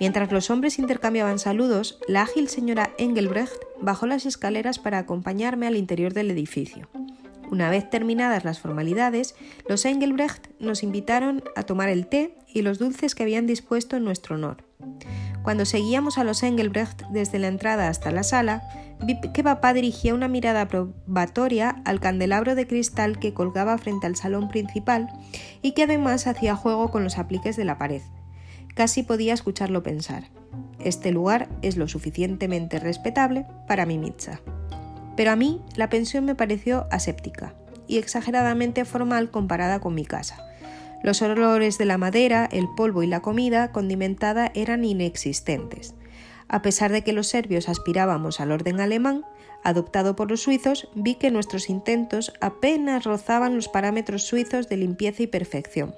Mientras 0.00 0.30
los 0.30 0.48
hombres 0.48 0.78
intercambiaban 0.78 1.40
saludos, 1.40 1.98
la 2.06 2.22
ágil 2.22 2.48
señora 2.48 2.90
Engelbrecht 2.98 3.60
bajó 3.80 4.06
las 4.06 4.26
escaleras 4.26 4.78
para 4.78 4.98
acompañarme 4.98 5.66
al 5.66 5.76
interior 5.76 6.14
del 6.14 6.30
edificio. 6.30 6.88
Una 7.50 7.68
vez 7.68 7.90
terminadas 7.90 8.44
las 8.44 8.60
formalidades, 8.60 9.34
los 9.68 9.84
Engelbrecht 9.84 10.46
nos 10.60 10.84
invitaron 10.84 11.42
a 11.56 11.64
tomar 11.64 11.88
el 11.88 12.06
té 12.06 12.36
y 12.46 12.62
los 12.62 12.78
dulces 12.78 13.16
que 13.16 13.24
habían 13.24 13.46
dispuesto 13.46 13.96
en 13.96 14.04
nuestro 14.04 14.36
honor. 14.36 14.64
Cuando 15.42 15.64
seguíamos 15.64 16.18
a 16.18 16.24
los 16.24 16.42
Engelbrecht 16.42 17.02
desde 17.10 17.38
la 17.38 17.48
entrada 17.48 17.88
hasta 17.88 18.10
la 18.10 18.22
sala, 18.22 18.62
vi 19.02 19.20
que 19.20 19.44
papá 19.44 19.72
dirigía 19.72 20.14
una 20.14 20.28
mirada 20.28 20.68
probatoria 20.68 21.80
al 21.84 22.00
candelabro 22.00 22.54
de 22.54 22.66
cristal 22.66 23.18
que 23.18 23.32
colgaba 23.32 23.78
frente 23.78 24.06
al 24.06 24.16
salón 24.16 24.48
principal 24.48 25.08
y 25.62 25.72
que 25.72 25.84
además 25.84 26.26
hacía 26.26 26.56
juego 26.56 26.90
con 26.90 27.04
los 27.04 27.18
apliques 27.18 27.56
de 27.56 27.64
la 27.64 27.78
pared. 27.78 28.02
Casi 28.74 29.02
podía 29.02 29.34
escucharlo 29.34 29.82
pensar. 29.82 30.24
Este 30.78 31.10
lugar 31.10 31.48
es 31.62 31.76
lo 31.76 31.88
suficientemente 31.88 32.78
respetable 32.78 33.46
para 33.66 33.86
mi 33.86 33.98
mitza. 33.98 34.40
Pero 35.16 35.32
a 35.32 35.36
mí 35.36 35.60
la 35.74 35.88
pensión 35.88 36.24
me 36.24 36.36
pareció 36.36 36.86
aséptica 36.90 37.54
y 37.88 37.98
exageradamente 37.98 38.84
formal 38.84 39.30
comparada 39.30 39.80
con 39.80 39.94
mi 39.94 40.04
casa. 40.04 40.44
Los 41.02 41.22
olores 41.22 41.78
de 41.78 41.84
la 41.84 41.98
madera, 41.98 42.48
el 42.50 42.68
polvo 42.68 43.02
y 43.02 43.06
la 43.06 43.20
comida 43.20 43.72
condimentada 43.72 44.50
eran 44.54 44.84
inexistentes. 44.84 45.94
A 46.48 46.62
pesar 46.62 46.90
de 46.90 47.04
que 47.04 47.12
los 47.12 47.28
serbios 47.28 47.68
aspirábamos 47.68 48.40
al 48.40 48.52
orden 48.52 48.80
alemán, 48.80 49.24
adoptado 49.62 50.16
por 50.16 50.30
los 50.30 50.42
suizos, 50.42 50.88
vi 50.94 51.14
que 51.16 51.30
nuestros 51.30 51.68
intentos 51.68 52.32
apenas 52.40 53.04
rozaban 53.04 53.54
los 53.54 53.68
parámetros 53.68 54.22
suizos 54.22 54.68
de 54.68 54.76
limpieza 54.78 55.22
y 55.22 55.26
perfección. 55.26 55.94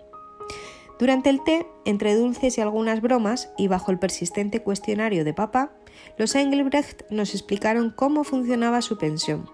Durante 0.98 1.30
el 1.30 1.42
té, 1.42 1.66
entre 1.86 2.14
dulces 2.14 2.58
y 2.58 2.60
algunas 2.60 3.00
bromas, 3.00 3.50
y 3.56 3.68
bajo 3.68 3.90
el 3.90 3.98
persistente 3.98 4.62
cuestionario 4.62 5.24
de 5.24 5.32
papá, 5.32 5.72
los 6.18 6.34
Engelbrecht 6.34 7.10
nos 7.10 7.32
explicaron 7.32 7.90
cómo 7.90 8.22
funcionaba 8.22 8.82
su 8.82 8.98
pensión. 8.98 9.48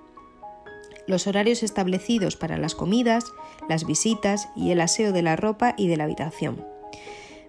Los 1.07 1.29
horarios 1.29 1.63
establecidos 1.63 2.37
para 2.37 2.59
las 2.59 2.75
comidas, 2.75 3.25
las 3.69 3.87
visitas 3.87 4.49
y 4.57 4.71
el 4.71 4.81
aseo 4.81 5.13
de 5.13 5.23
la 5.23 5.37
ropa 5.37 5.75
y 5.77 5.89
de 5.89 5.97
la 5.97 6.05
habitación. 6.05 6.65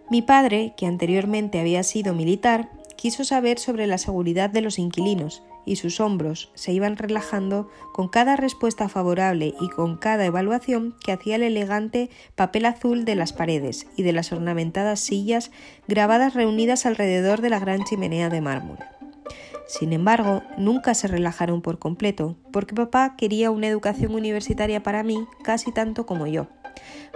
Mi 0.09 0.21
padre, 0.21 0.73
que 0.77 0.85
anteriormente 0.85 1.59
había 1.59 1.83
sido 1.83 2.13
militar, 2.13 2.69
quiso 2.95 3.23
saber 3.23 3.59
sobre 3.59 3.87
la 3.87 3.97
seguridad 3.97 4.49
de 4.49 4.61
los 4.61 4.79
inquilinos 4.79 5.43
y 5.65 5.75
sus 5.75 5.99
hombros 5.99 6.49
se 6.55 6.71
iban 6.71 6.95
relajando 6.95 7.69
con 7.93 8.07
cada 8.07 8.37
respuesta 8.37 8.87
favorable 8.87 9.53
y 9.59 9.67
con 9.69 9.97
cada 9.97 10.25
evaluación 10.25 10.95
que 11.03 11.11
hacía 11.11 11.35
el 11.35 11.43
elegante 11.43 12.09
papel 12.35 12.65
azul 12.65 13.03
de 13.03 13.15
las 13.15 13.33
paredes 13.33 13.85
y 13.97 14.03
de 14.03 14.13
las 14.13 14.31
ornamentadas 14.31 15.01
sillas 15.01 15.51
grabadas 15.87 16.33
reunidas 16.33 16.85
alrededor 16.85 17.41
de 17.41 17.49
la 17.49 17.59
gran 17.59 17.83
chimenea 17.83 18.29
de 18.29 18.39
mármol. 18.39 18.77
Sin 19.67 19.91
embargo, 19.91 20.43
nunca 20.57 20.93
se 20.93 21.07
relajaron 21.07 21.61
por 21.61 21.77
completo, 21.77 22.37
porque 22.51 22.73
papá 22.73 23.15
quería 23.17 23.51
una 23.51 23.67
educación 23.67 24.15
universitaria 24.15 24.81
para 24.81 25.03
mí 25.03 25.27
casi 25.43 25.73
tanto 25.73 26.05
como 26.05 26.25
yo. 26.25 26.47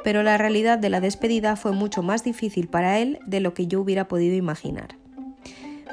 Pero 0.03 0.21
la 0.21 0.37
realidad 0.37 0.77
de 0.77 0.89
la 0.89 0.99
despedida 0.99 1.55
fue 1.55 1.71
mucho 1.71 2.03
más 2.03 2.23
difícil 2.23 2.67
para 2.67 2.99
él 2.99 3.19
de 3.25 3.39
lo 3.39 3.53
que 3.53 3.67
yo 3.67 3.79
hubiera 3.79 4.07
podido 4.07 4.35
imaginar. 4.35 4.97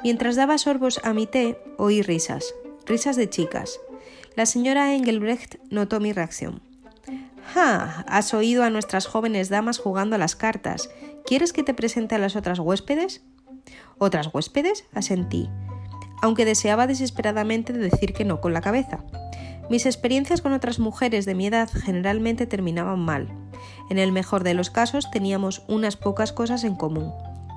Mientras 0.03 0.37
daba 0.37 0.59
sorbos 0.59 1.01
a 1.05 1.13
mi 1.13 1.27
té, 1.27 1.59
oí 1.77 2.03
risas, 2.03 2.55
risas 2.87 3.17
de 3.17 3.31
chicas. 3.31 3.81
La 4.35 4.47
señora 4.47 4.95
Engelbrecht 4.95 5.57
notó 5.71 6.01
mi 6.01 6.13
reacción. 6.13 6.61
¡Ja! 7.55 8.05
Has 8.09 8.35
oído 8.35 8.63
a 8.65 8.71
nuestras 8.71 9.07
jóvenes 9.07 9.49
damas 9.49 9.79
jugando 9.79 10.17
a 10.17 10.19
las 10.19 10.37
cartas. 10.37 10.91
¿Quieres 11.25 11.53
que 11.53 11.63
te 11.63 11.75
presente 11.75 12.15
a 12.15 12.19
las 12.19 12.37
otras 12.37 12.59
huéspedes? 12.59 13.23
¿Otras 13.99 14.31
huéspedes? 14.33 14.85
asentí, 14.95 15.49
aunque 16.23 16.45
deseaba 16.45 16.87
desesperadamente 16.87 17.73
decir 17.73 18.13
que 18.13 18.25
no 18.25 18.41
con 18.41 18.53
la 18.53 18.61
cabeza. 18.61 18.99
Mis 19.71 19.85
experiencias 19.85 20.41
con 20.41 20.53
otras 20.53 20.79
mujeres 20.79 21.27
de 21.27 21.35
mi 21.35 21.47
edad 21.47 21.69
generalmente 21.71 22.47
terminaban 22.47 23.01
mal. 23.01 23.29
En 23.91 23.99
el 23.99 24.13
mejor 24.13 24.43
de 24.43 24.55
los 24.55 24.71
casos 24.71 25.11
teníamos 25.11 25.63
unas 25.69 25.97
pocas 25.97 26.33
cosas 26.33 26.65
en 26.65 26.75
común. 26.75 27.13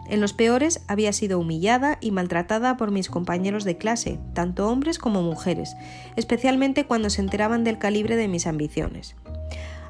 En 0.09 0.19
los 0.19 0.33
peores 0.33 0.81
había 0.89 1.13
sido 1.13 1.39
humillada 1.39 1.97
y 2.01 2.11
maltratada 2.11 2.75
por 2.75 2.91
mis 2.91 3.09
compañeros 3.09 3.63
de 3.63 3.77
clase, 3.77 4.19
tanto 4.33 4.67
hombres 4.67 4.99
como 4.99 5.21
mujeres, 5.21 5.73
especialmente 6.17 6.85
cuando 6.85 7.09
se 7.09 7.21
enteraban 7.21 7.63
del 7.63 7.77
calibre 7.77 8.17
de 8.17 8.27
mis 8.27 8.45
ambiciones. 8.45 9.15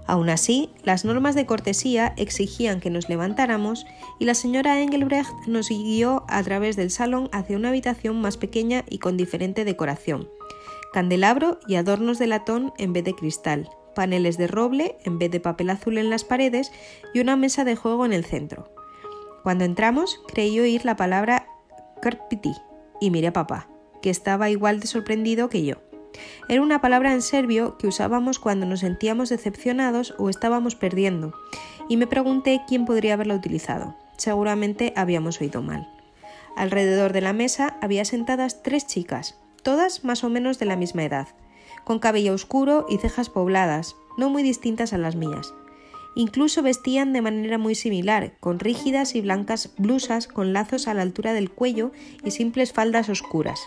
Aún 0.08 0.29
así, 0.29 0.70
las 0.84 1.05
normas 1.05 1.36
de 1.36 1.46
cortesía 1.46 2.13
exigían 2.17 2.79
que 2.79 2.89
nos 2.89 3.08
levantáramos 3.08 3.86
y 4.20 4.25
la 4.25 4.34
señora 4.34 4.81
Engelbrecht 4.81 5.31
nos 5.48 5.70
guió 5.70 6.25
a 6.27 6.41
través 6.43 6.75
del 6.75 6.91
salón 6.91 7.29
hacia 7.31 7.58
una 7.58 7.70
habitación 7.70 8.20
más 8.20 8.38
pequeña 8.38 8.84
y 8.89 9.00
con 9.00 9.15
diferente 9.15 9.63
decoración. 9.63 10.27
Candelabro 10.93 11.60
y 11.67 11.75
adornos 11.75 12.20
de 12.20 12.27
latón 12.27 12.74
en 12.77 12.93
vez 12.93 13.03
de 13.03 13.13
cristal, 13.13 13.70
paneles 13.96 14.38
de 14.38 14.48
roble 14.48 14.98
en 15.05 15.20
vez 15.20 15.31
de 15.31 15.39
papel 15.39 15.70
azul 15.70 15.98
en 15.98 16.10
las 16.10 16.24
paredes 16.24 16.72
y 17.13 17.20
una 17.20 17.36
mesa 17.36 17.63
de 17.63 17.75
juego 17.75 18.05
en 18.05 18.13
el 18.13 18.25
centro. 18.25 18.74
Cuando 19.43 19.63
entramos, 19.63 20.20
creí 20.27 20.60
oír 20.60 20.84
la 20.86 20.96
palabra 20.96 21.48
Karpiti 22.01 22.53
y 23.00 23.12
miré 23.12 23.27
a 23.27 23.34
papá, 23.34 23.70
que 24.01 24.10
estaba 24.10 24.50
igual 24.50 24.79
de 24.79 24.88
sorprendido 24.88 25.50
que 25.50 25.63
yo. 25.63 25.90
Era 26.47 26.61
una 26.61 26.81
palabra 26.81 27.13
en 27.13 27.21
serbio 27.21 27.77
que 27.77 27.87
usábamos 27.87 28.39
cuando 28.39 28.65
nos 28.65 28.81
sentíamos 28.81 29.29
decepcionados 29.29 30.13
o 30.17 30.29
estábamos 30.29 30.75
perdiendo, 30.75 31.33
y 31.87 31.97
me 31.97 32.07
pregunté 32.07 32.61
quién 32.67 32.85
podría 32.85 33.13
haberla 33.13 33.35
utilizado. 33.35 33.95
Seguramente 34.17 34.93
habíamos 34.95 35.41
oído 35.41 35.61
mal. 35.61 35.87
Alrededor 36.55 37.13
de 37.13 37.21
la 37.21 37.33
mesa 37.33 37.77
había 37.81 38.05
sentadas 38.05 38.61
tres 38.63 38.85
chicas, 38.85 39.37
todas 39.63 40.03
más 40.03 40.23
o 40.23 40.29
menos 40.29 40.59
de 40.59 40.65
la 40.65 40.75
misma 40.75 41.03
edad, 41.03 41.27
con 41.83 41.99
cabello 41.99 42.33
oscuro 42.33 42.85
y 42.89 42.97
cejas 42.97 43.29
pobladas, 43.29 43.95
no 44.17 44.29
muy 44.29 44.43
distintas 44.43 44.93
a 44.93 44.97
las 44.97 45.15
mías. 45.15 45.53
Incluso 46.13 46.61
vestían 46.61 47.13
de 47.13 47.21
manera 47.21 47.57
muy 47.57 47.73
similar, 47.73 48.33
con 48.39 48.59
rígidas 48.59 49.15
y 49.15 49.21
blancas 49.21 49.71
blusas 49.77 50.27
con 50.27 50.51
lazos 50.51 50.87
a 50.87 50.93
la 50.93 51.03
altura 51.03 51.33
del 51.33 51.49
cuello 51.49 51.91
y 52.23 52.31
simples 52.31 52.73
faldas 52.73 53.07
oscuras. 53.07 53.61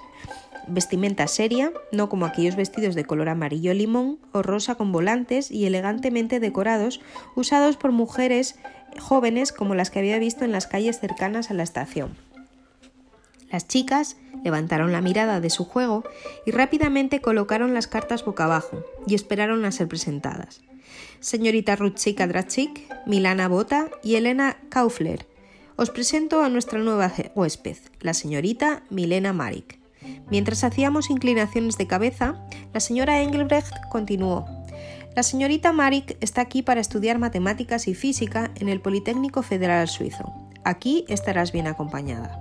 Vestimenta 0.68 1.26
seria, 1.26 1.72
no 1.92 2.08
como 2.08 2.26
aquellos 2.26 2.56
vestidos 2.56 2.94
de 2.94 3.04
color 3.04 3.28
amarillo 3.28 3.74
limón 3.74 4.18
o 4.32 4.42
rosa 4.42 4.74
con 4.74 4.92
volantes 4.92 5.50
y 5.50 5.66
elegantemente 5.66 6.40
decorados 6.40 7.00
usados 7.36 7.76
por 7.76 7.92
mujeres 7.92 8.56
jóvenes 8.98 9.52
como 9.52 9.74
las 9.74 9.90
que 9.90 9.98
había 9.98 10.18
visto 10.18 10.44
en 10.44 10.52
las 10.52 10.66
calles 10.66 11.00
cercanas 11.00 11.50
a 11.50 11.54
la 11.54 11.62
estación. 11.62 12.16
Las 13.50 13.68
chicas 13.68 14.16
levantaron 14.42 14.92
la 14.92 15.00
mirada 15.00 15.40
de 15.40 15.50
su 15.50 15.64
juego 15.64 16.04
y 16.44 16.50
rápidamente 16.50 17.20
colocaron 17.20 17.74
las 17.74 17.86
cartas 17.86 18.24
boca 18.24 18.44
abajo 18.44 18.84
y 19.06 19.14
esperaron 19.14 19.64
a 19.64 19.72
ser 19.72 19.88
presentadas 19.88 20.62
señorita 21.24 21.74
Rutsika 21.76 22.26
Drachik, 22.26 22.86
Milana 23.06 23.48
Bota 23.48 23.90
y 24.02 24.16
Elena 24.16 24.58
Kaufler. 24.68 25.26
Os 25.76 25.90
presento 25.90 26.42
a 26.42 26.50
nuestra 26.50 26.78
nueva 26.78 27.10
huésped, 27.34 27.78
la 28.00 28.14
señorita 28.14 28.84
Milena 28.90 29.32
Marik. 29.32 29.83
Mientras 30.30 30.64
hacíamos 30.64 31.10
inclinaciones 31.10 31.76
de 31.78 31.86
cabeza, 31.86 32.44
la 32.72 32.80
señora 32.80 33.20
Engelbrecht 33.20 33.74
continuó. 33.90 34.46
La 35.14 35.22
señorita 35.22 35.72
Marik 35.72 36.16
está 36.20 36.40
aquí 36.40 36.62
para 36.62 36.80
estudiar 36.80 37.18
matemáticas 37.18 37.86
y 37.86 37.94
física 37.94 38.50
en 38.56 38.68
el 38.68 38.80
Politécnico 38.80 39.42
Federal 39.42 39.88
Suizo. 39.88 40.32
Aquí 40.64 41.04
estarás 41.08 41.52
bien 41.52 41.66
acompañada. 41.66 42.40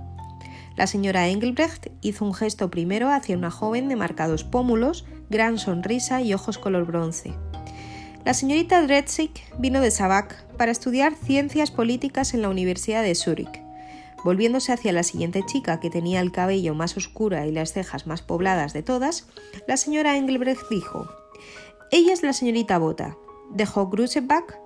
La 0.76 0.88
señora 0.88 1.28
Engelbrecht 1.28 1.88
hizo 2.00 2.24
un 2.24 2.34
gesto 2.34 2.70
primero 2.70 3.10
hacia 3.10 3.36
una 3.36 3.50
joven 3.50 3.88
de 3.88 3.96
marcados 3.96 4.42
pómulos, 4.42 5.04
gran 5.30 5.58
sonrisa 5.58 6.20
y 6.20 6.34
ojos 6.34 6.58
color 6.58 6.84
bronce. 6.84 7.34
La 8.24 8.34
señorita 8.34 8.82
Dretzig 8.82 9.30
vino 9.58 9.80
de 9.80 9.90
Sabac 9.90 10.46
para 10.56 10.72
estudiar 10.72 11.14
ciencias 11.14 11.70
políticas 11.70 12.34
en 12.34 12.42
la 12.42 12.48
Universidad 12.48 13.02
de 13.02 13.14
Zúrich. 13.14 13.63
Volviéndose 14.24 14.72
hacia 14.72 14.92
la 14.92 15.02
siguiente 15.02 15.44
chica, 15.44 15.80
que 15.80 15.90
tenía 15.90 16.20
el 16.20 16.32
cabello 16.32 16.74
más 16.74 16.96
oscuro 16.96 17.44
y 17.44 17.52
las 17.52 17.74
cejas 17.74 18.06
más 18.06 18.22
pobladas 18.22 18.72
de 18.72 18.82
todas, 18.82 19.28
la 19.68 19.76
señora 19.76 20.16
Engelbrecht 20.16 20.68
dijo: 20.70 21.06
Ella 21.90 22.12
es 22.12 22.22
la 22.22 22.32
señorita 22.32 22.78
Bota. 22.78 23.16
Dejó 23.50 23.88
Grusebach 23.88 24.56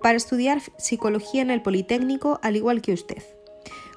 para 0.00 0.16
estudiar 0.16 0.62
psicología 0.78 1.42
en 1.42 1.50
el 1.50 1.62
Politécnico, 1.62 2.38
al 2.42 2.56
igual 2.56 2.80
que 2.80 2.92
usted. 2.92 3.22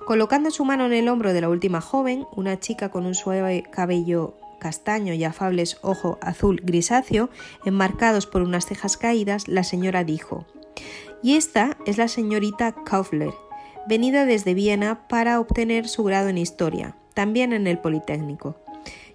Colocando 0.05 0.51
su 0.51 0.65
mano 0.65 0.85
en 0.85 0.93
el 0.93 1.07
hombro 1.07 1.33
de 1.33 1.41
la 1.41 1.49
última 1.49 1.81
joven, 1.81 2.25
una 2.35 2.59
chica 2.59 2.89
con 2.89 3.05
un 3.05 3.15
suave 3.15 3.63
cabello 3.71 4.35
castaño 4.59 5.13
y 5.13 5.23
afables 5.23 5.77
ojo 5.81 6.17
azul 6.21 6.61
grisáceo, 6.63 7.29
enmarcados 7.65 8.25
por 8.25 8.41
unas 8.41 8.65
cejas 8.65 8.97
caídas, 8.97 9.47
la 9.47 9.63
señora 9.63 10.03
dijo 10.03 10.45
Y 11.21 11.35
esta 11.35 11.77
es 11.85 11.97
la 11.97 12.07
señorita 12.07 12.73
Kaufler, 12.83 13.33
venida 13.87 14.25
desde 14.25 14.53
Viena 14.53 15.07
para 15.07 15.39
obtener 15.39 15.87
su 15.87 16.03
grado 16.03 16.29
en 16.29 16.37
historia, 16.37 16.95
también 17.13 17.53
en 17.53 17.67
el 17.67 17.79
Politécnico. 17.79 18.55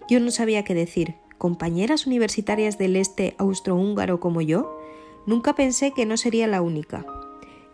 Yo 0.09 0.21
no 0.21 0.31
sabía 0.31 0.65
qué 0.65 0.75
decir. 0.75 1.15
¿Compañeras 1.39 2.07
universitarias 2.07 2.77
del 2.77 2.97
este 2.97 3.35
austrohúngaro 3.39 4.21
como 4.21 4.43
yo? 4.43 4.79
Nunca 5.27 5.55
pensé 5.55 5.93
que 5.93 6.05
no 6.05 6.17
sería 6.17 6.47
la 6.47 6.61
única. 6.61 7.07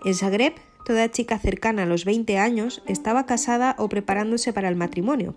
En 0.05 0.15
Zagreb 0.15 0.55
Toda 0.87 1.11
chica 1.11 1.37
cercana 1.41 1.83
a 1.83 1.87
los 1.87 2.05
20 2.05 2.39
años 2.39 2.81
estaba 2.87 3.27
casada 3.27 3.75
o 3.77 3.89
preparándose 3.89 4.53
para 4.53 4.69
el 4.69 4.77
matrimonio, 4.77 5.35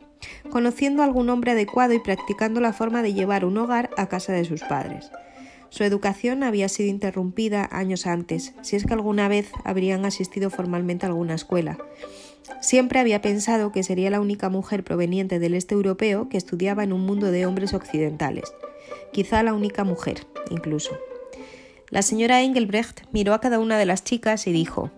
conociendo 0.52 1.02
algún 1.02 1.28
hombre 1.32 1.54
adecuado 1.54 1.94
y 1.94 2.00
practicando 2.00 2.62
la 2.62 2.72
forma 2.72 3.02
de 3.02 3.16
llevar 3.16 3.46
un 3.46 3.58
hogar 3.58 3.90
a 3.98 4.06
casa 4.06 4.32
de 4.32 4.46
sus 4.46 4.62
padres. 4.62 5.10
Su 5.70 5.84
educación 5.84 6.44
había 6.44 6.70
sido 6.70 6.90
interrumpida 6.90 7.68
años 7.72 8.08
antes, 8.08 8.54
si 8.62 8.76
es 8.76 8.86
que 8.86 8.94
alguna 8.94 9.28
vez 9.28 9.52
habrían 9.64 10.06
asistido 10.06 10.50
formalmente 10.50 11.06
a 11.06 11.10
alguna 11.10 11.36
escuela. 11.36 11.78
Siempre 12.62 13.00
había 13.00 13.22
pensado 13.22 13.72
que 13.72 13.84
sería 13.84 14.10
la 14.10 14.22
única 14.22 14.50
mujer 14.50 14.84
proveniente 14.84 15.40
del 15.40 15.54
este 15.54 15.76
europeo 15.76 16.30
que 16.30 16.38
estudiaba 16.38 16.84
en 16.84 16.94
un 16.94 17.06
mundo 17.06 17.32
de 17.32 17.46
hombres 17.46 17.74
occidentales. 17.74 18.52
Quizá 19.14 19.44
la 19.44 19.54
única 19.54 19.84
mujer, 19.84 20.26
incluso. 20.50 20.98
La 21.90 22.02
señora 22.02 22.42
Engelbrecht 22.42 23.04
miró 23.12 23.34
a 23.34 23.42
cada 23.42 23.60
una 23.60 23.78
de 23.78 23.86
las 23.86 24.04
chicas 24.04 24.48
y 24.48 24.52
dijo 24.52 24.92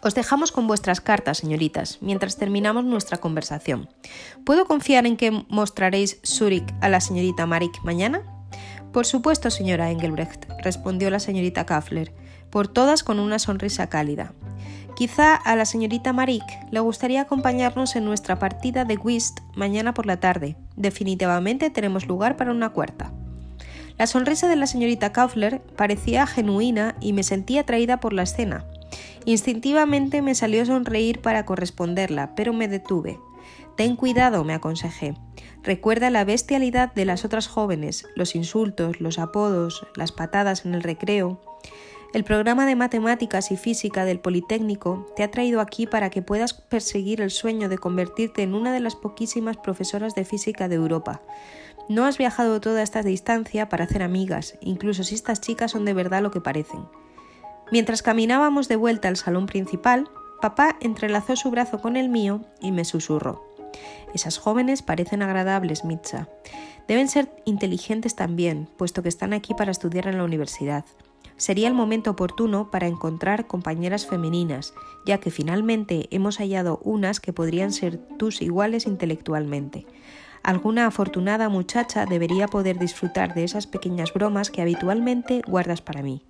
os 0.00 0.14
dejamos 0.14 0.52
con 0.52 0.68
vuestras 0.68 1.00
cartas, 1.00 1.38
señoritas, 1.38 1.98
mientras 2.00 2.36
terminamos 2.36 2.84
nuestra 2.84 3.18
conversación. 3.18 3.88
¿Puedo 4.44 4.66
confiar 4.66 5.06
en 5.06 5.16
que 5.16 5.44
mostraréis 5.48 6.20
Zurich 6.24 6.72
a 6.80 6.88
la 6.88 7.00
señorita 7.00 7.46
Marik 7.46 7.82
mañana? 7.82 8.37
Por 8.92 9.06
supuesto, 9.06 9.50
señora 9.50 9.90
Engelbrecht, 9.90 10.46
respondió 10.62 11.10
la 11.10 11.20
señorita 11.20 11.66
Kaffler, 11.66 12.12
por 12.50 12.68
todas 12.68 13.02
con 13.02 13.20
una 13.20 13.38
sonrisa 13.38 13.88
cálida. 13.88 14.32
Quizá 14.96 15.36
a 15.36 15.54
la 15.54 15.64
señorita 15.64 16.12
Marik 16.12 16.42
le 16.72 16.80
gustaría 16.80 17.20
acompañarnos 17.20 17.94
en 17.94 18.04
nuestra 18.04 18.38
partida 18.38 18.84
de 18.84 18.96
whist 18.96 19.38
mañana 19.54 19.94
por 19.94 20.06
la 20.06 20.18
tarde. 20.18 20.56
Definitivamente 20.74 21.70
tenemos 21.70 22.06
lugar 22.06 22.36
para 22.36 22.50
una 22.50 22.70
cuarta. 22.70 23.12
La 23.96 24.06
sonrisa 24.06 24.48
de 24.48 24.56
la 24.56 24.66
señorita 24.66 25.12
Kaufler 25.12 25.60
parecía 25.76 26.26
genuina 26.26 26.96
y 27.00 27.12
me 27.12 27.22
sentí 27.22 27.58
atraída 27.58 28.00
por 28.00 28.12
la 28.12 28.22
escena. 28.22 28.64
Instintivamente 29.24 30.22
me 30.22 30.34
salió 30.34 30.62
a 30.62 30.66
sonreír 30.66 31.20
para 31.20 31.44
corresponderla, 31.44 32.34
pero 32.34 32.52
me 32.52 32.66
detuve. 32.66 33.18
Ten 33.78 33.94
cuidado, 33.94 34.42
me 34.42 34.54
aconsejé. 34.54 35.14
Recuerda 35.62 36.10
la 36.10 36.24
bestialidad 36.24 36.92
de 36.94 37.04
las 37.04 37.24
otras 37.24 37.46
jóvenes, 37.46 38.06
los 38.16 38.34
insultos, 38.34 39.00
los 39.00 39.20
apodos, 39.20 39.86
las 39.94 40.10
patadas 40.10 40.66
en 40.66 40.74
el 40.74 40.82
recreo. 40.82 41.40
El 42.12 42.24
programa 42.24 42.66
de 42.66 42.74
matemáticas 42.74 43.52
y 43.52 43.56
física 43.56 44.04
del 44.04 44.18
Politécnico 44.18 45.06
te 45.14 45.22
ha 45.22 45.30
traído 45.30 45.60
aquí 45.60 45.86
para 45.86 46.10
que 46.10 46.22
puedas 46.22 46.54
perseguir 46.54 47.20
el 47.20 47.30
sueño 47.30 47.68
de 47.68 47.78
convertirte 47.78 48.42
en 48.42 48.54
una 48.54 48.72
de 48.72 48.80
las 48.80 48.96
poquísimas 48.96 49.58
profesoras 49.58 50.16
de 50.16 50.24
física 50.24 50.66
de 50.66 50.74
Europa. 50.74 51.22
No 51.88 52.04
has 52.04 52.18
viajado 52.18 52.60
toda 52.60 52.82
esta 52.82 53.04
distancia 53.04 53.68
para 53.68 53.84
hacer 53.84 54.02
amigas, 54.02 54.58
incluso 54.60 55.04
si 55.04 55.14
estas 55.14 55.40
chicas 55.40 55.70
son 55.70 55.84
de 55.84 55.94
verdad 55.94 56.20
lo 56.20 56.32
que 56.32 56.40
parecen. 56.40 56.88
Mientras 57.70 58.02
caminábamos 58.02 58.66
de 58.66 58.74
vuelta 58.74 59.06
al 59.06 59.16
salón 59.16 59.46
principal, 59.46 60.10
papá 60.42 60.76
entrelazó 60.80 61.36
su 61.36 61.52
brazo 61.52 61.80
con 61.80 61.94
el 61.94 62.08
mío 62.08 62.40
y 62.60 62.72
me 62.72 62.84
susurró. 62.84 63.47
Esas 64.14 64.38
jóvenes 64.38 64.82
parecen 64.82 65.22
agradables, 65.22 65.84
Mitza. 65.84 66.28
Deben 66.86 67.08
ser 67.08 67.30
inteligentes 67.44 68.16
también, 68.16 68.68
puesto 68.76 69.02
que 69.02 69.08
están 69.08 69.32
aquí 69.32 69.54
para 69.54 69.70
estudiar 69.70 70.06
en 70.08 70.18
la 70.18 70.24
universidad. 70.24 70.84
Sería 71.36 71.68
el 71.68 71.74
momento 71.74 72.10
oportuno 72.10 72.70
para 72.70 72.88
encontrar 72.88 73.46
compañeras 73.46 74.06
femeninas, 74.06 74.74
ya 75.06 75.18
que 75.18 75.30
finalmente 75.30 76.08
hemos 76.10 76.38
hallado 76.38 76.80
unas 76.82 77.20
que 77.20 77.32
podrían 77.32 77.72
ser 77.72 77.98
tus 78.18 78.42
iguales 78.42 78.86
intelectualmente. 78.86 79.86
Alguna 80.42 80.86
afortunada 80.86 81.48
muchacha 81.48 82.06
debería 82.06 82.48
poder 82.48 82.78
disfrutar 82.78 83.34
de 83.34 83.44
esas 83.44 83.66
pequeñas 83.66 84.12
bromas 84.12 84.50
que 84.50 84.62
habitualmente 84.62 85.42
guardas 85.46 85.82
para 85.82 86.02
mí. 86.02 86.22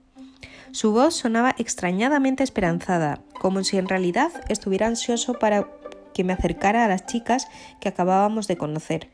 Su 0.72 0.92
voz 0.92 1.14
sonaba 1.14 1.54
extrañadamente 1.56 2.42
esperanzada, 2.42 3.20
como 3.40 3.64
si 3.64 3.78
en 3.78 3.88
realidad 3.88 4.30
estuviera 4.48 4.86
ansioso 4.86 5.34
para 5.34 5.68
que 6.18 6.24
me 6.24 6.32
acercara 6.32 6.84
a 6.84 6.88
las 6.88 7.06
chicas 7.06 7.46
que 7.78 7.88
acabábamos 7.88 8.48
de 8.48 8.56
conocer. 8.56 9.08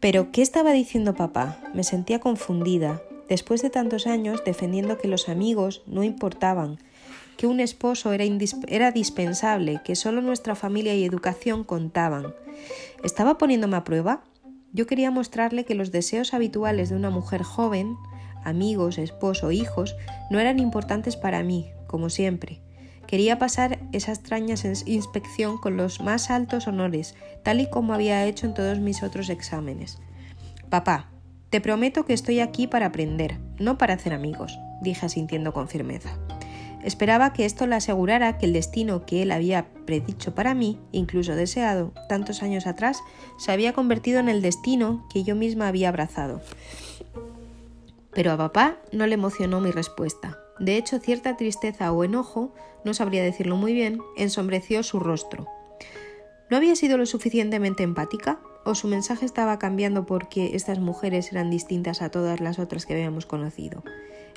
Pero, 0.00 0.32
¿qué 0.32 0.42
estaba 0.42 0.72
diciendo 0.72 1.14
papá? 1.14 1.60
Me 1.74 1.84
sentía 1.84 2.18
confundida, 2.18 3.00
después 3.28 3.62
de 3.62 3.70
tantos 3.70 4.08
años 4.08 4.42
defendiendo 4.44 4.98
que 4.98 5.06
los 5.06 5.28
amigos 5.28 5.84
no 5.86 6.02
importaban, 6.02 6.80
que 7.36 7.46
un 7.46 7.60
esposo 7.60 8.12
era, 8.12 8.24
era, 8.66 8.90
dispensable, 8.90 9.80
que 9.84 9.94
solo 9.94 10.22
nuestra 10.22 10.56
familia 10.56 10.96
y 10.96 11.04
educación 11.04 11.62
contaban. 11.62 12.34
¿Estaba 13.04 13.38
poniéndome 13.38 13.76
a 13.76 13.84
prueba? 13.84 14.24
Yo 14.72 14.88
quería 14.88 15.12
mostrarle 15.12 15.64
que 15.64 15.76
los 15.76 15.92
deseos 15.92 16.34
habituales 16.34 16.90
de 16.90 16.96
una 16.96 17.10
mujer 17.10 17.44
joven, 17.44 17.94
amigos, 18.42 18.98
esposo, 18.98 19.52
hijos, 19.52 19.94
no 20.32 20.40
eran 20.40 20.58
importantes 20.58 21.16
para 21.16 21.44
mí, 21.44 21.70
como 21.86 22.10
siempre. 22.10 22.63
Quería 23.06 23.38
pasar 23.38 23.78
esa 23.92 24.12
extraña 24.12 24.54
inspección 24.86 25.58
con 25.58 25.76
los 25.76 26.00
más 26.00 26.30
altos 26.30 26.66
honores, 26.66 27.14
tal 27.42 27.60
y 27.60 27.68
como 27.68 27.94
había 27.94 28.24
hecho 28.26 28.46
en 28.46 28.54
todos 28.54 28.78
mis 28.78 29.02
otros 29.02 29.28
exámenes. 29.28 29.98
Papá, 30.70 31.08
te 31.50 31.60
prometo 31.60 32.04
que 32.04 32.14
estoy 32.14 32.40
aquí 32.40 32.66
para 32.66 32.86
aprender, 32.86 33.38
no 33.58 33.78
para 33.78 33.94
hacer 33.94 34.12
amigos, 34.12 34.58
dije 34.80 35.06
asintiendo 35.06 35.52
con 35.52 35.68
firmeza. 35.68 36.18
Esperaba 36.84 37.32
que 37.32 37.46
esto 37.46 37.66
le 37.66 37.76
asegurara 37.76 38.36
que 38.36 38.44
el 38.44 38.52
destino 38.52 39.06
que 39.06 39.22
él 39.22 39.32
había 39.32 39.68
predicho 39.86 40.34
para 40.34 40.52
mí, 40.52 40.78
incluso 40.92 41.34
deseado, 41.34 41.92
tantos 42.10 42.42
años 42.42 42.66
atrás, 42.66 42.98
se 43.38 43.52
había 43.52 43.72
convertido 43.72 44.20
en 44.20 44.28
el 44.28 44.42
destino 44.42 45.06
que 45.12 45.24
yo 45.24 45.34
misma 45.34 45.68
había 45.68 45.88
abrazado. 45.88 46.42
Pero 48.12 48.32
a 48.32 48.36
papá 48.36 48.76
no 48.92 49.06
le 49.06 49.14
emocionó 49.14 49.60
mi 49.60 49.70
respuesta. 49.70 50.43
De 50.58 50.76
hecho, 50.76 50.98
cierta 50.98 51.36
tristeza 51.36 51.92
o 51.92 52.04
enojo, 52.04 52.52
no 52.84 52.94
sabría 52.94 53.22
decirlo 53.22 53.56
muy 53.56 53.72
bien, 53.72 54.00
ensombreció 54.16 54.82
su 54.82 55.00
rostro. 55.00 55.46
¿No 56.50 56.56
había 56.56 56.76
sido 56.76 56.96
lo 56.96 57.06
suficientemente 57.06 57.82
empática? 57.82 58.40
¿O 58.64 58.74
su 58.74 58.88
mensaje 58.88 59.26
estaba 59.26 59.58
cambiando 59.58 60.06
porque 60.06 60.54
estas 60.54 60.78
mujeres 60.78 61.32
eran 61.32 61.50
distintas 61.50 62.02
a 62.02 62.10
todas 62.10 62.40
las 62.40 62.58
otras 62.58 62.86
que 62.86 62.94
habíamos 62.94 63.26
conocido? 63.26 63.82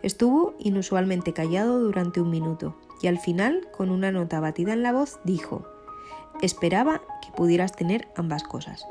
Estuvo 0.01 0.55
inusualmente 0.59 1.33
callado 1.33 1.79
durante 1.79 2.21
un 2.21 2.29
minuto 2.29 2.75
y 3.01 3.07
al 3.07 3.19
final, 3.19 3.67
con 3.75 3.89
una 3.89 4.11
nota 4.11 4.39
batida 4.39 4.73
en 4.73 4.83
la 4.83 4.93
voz, 4.93 5.19
dijo 5.23 5.65
Esperaba 6.41 7.01
que 7.21 7.31
pudieras 7.35 7.75
tener 7.75 8.07
ambas 8.15 8.43
cosas. 8.43 8.85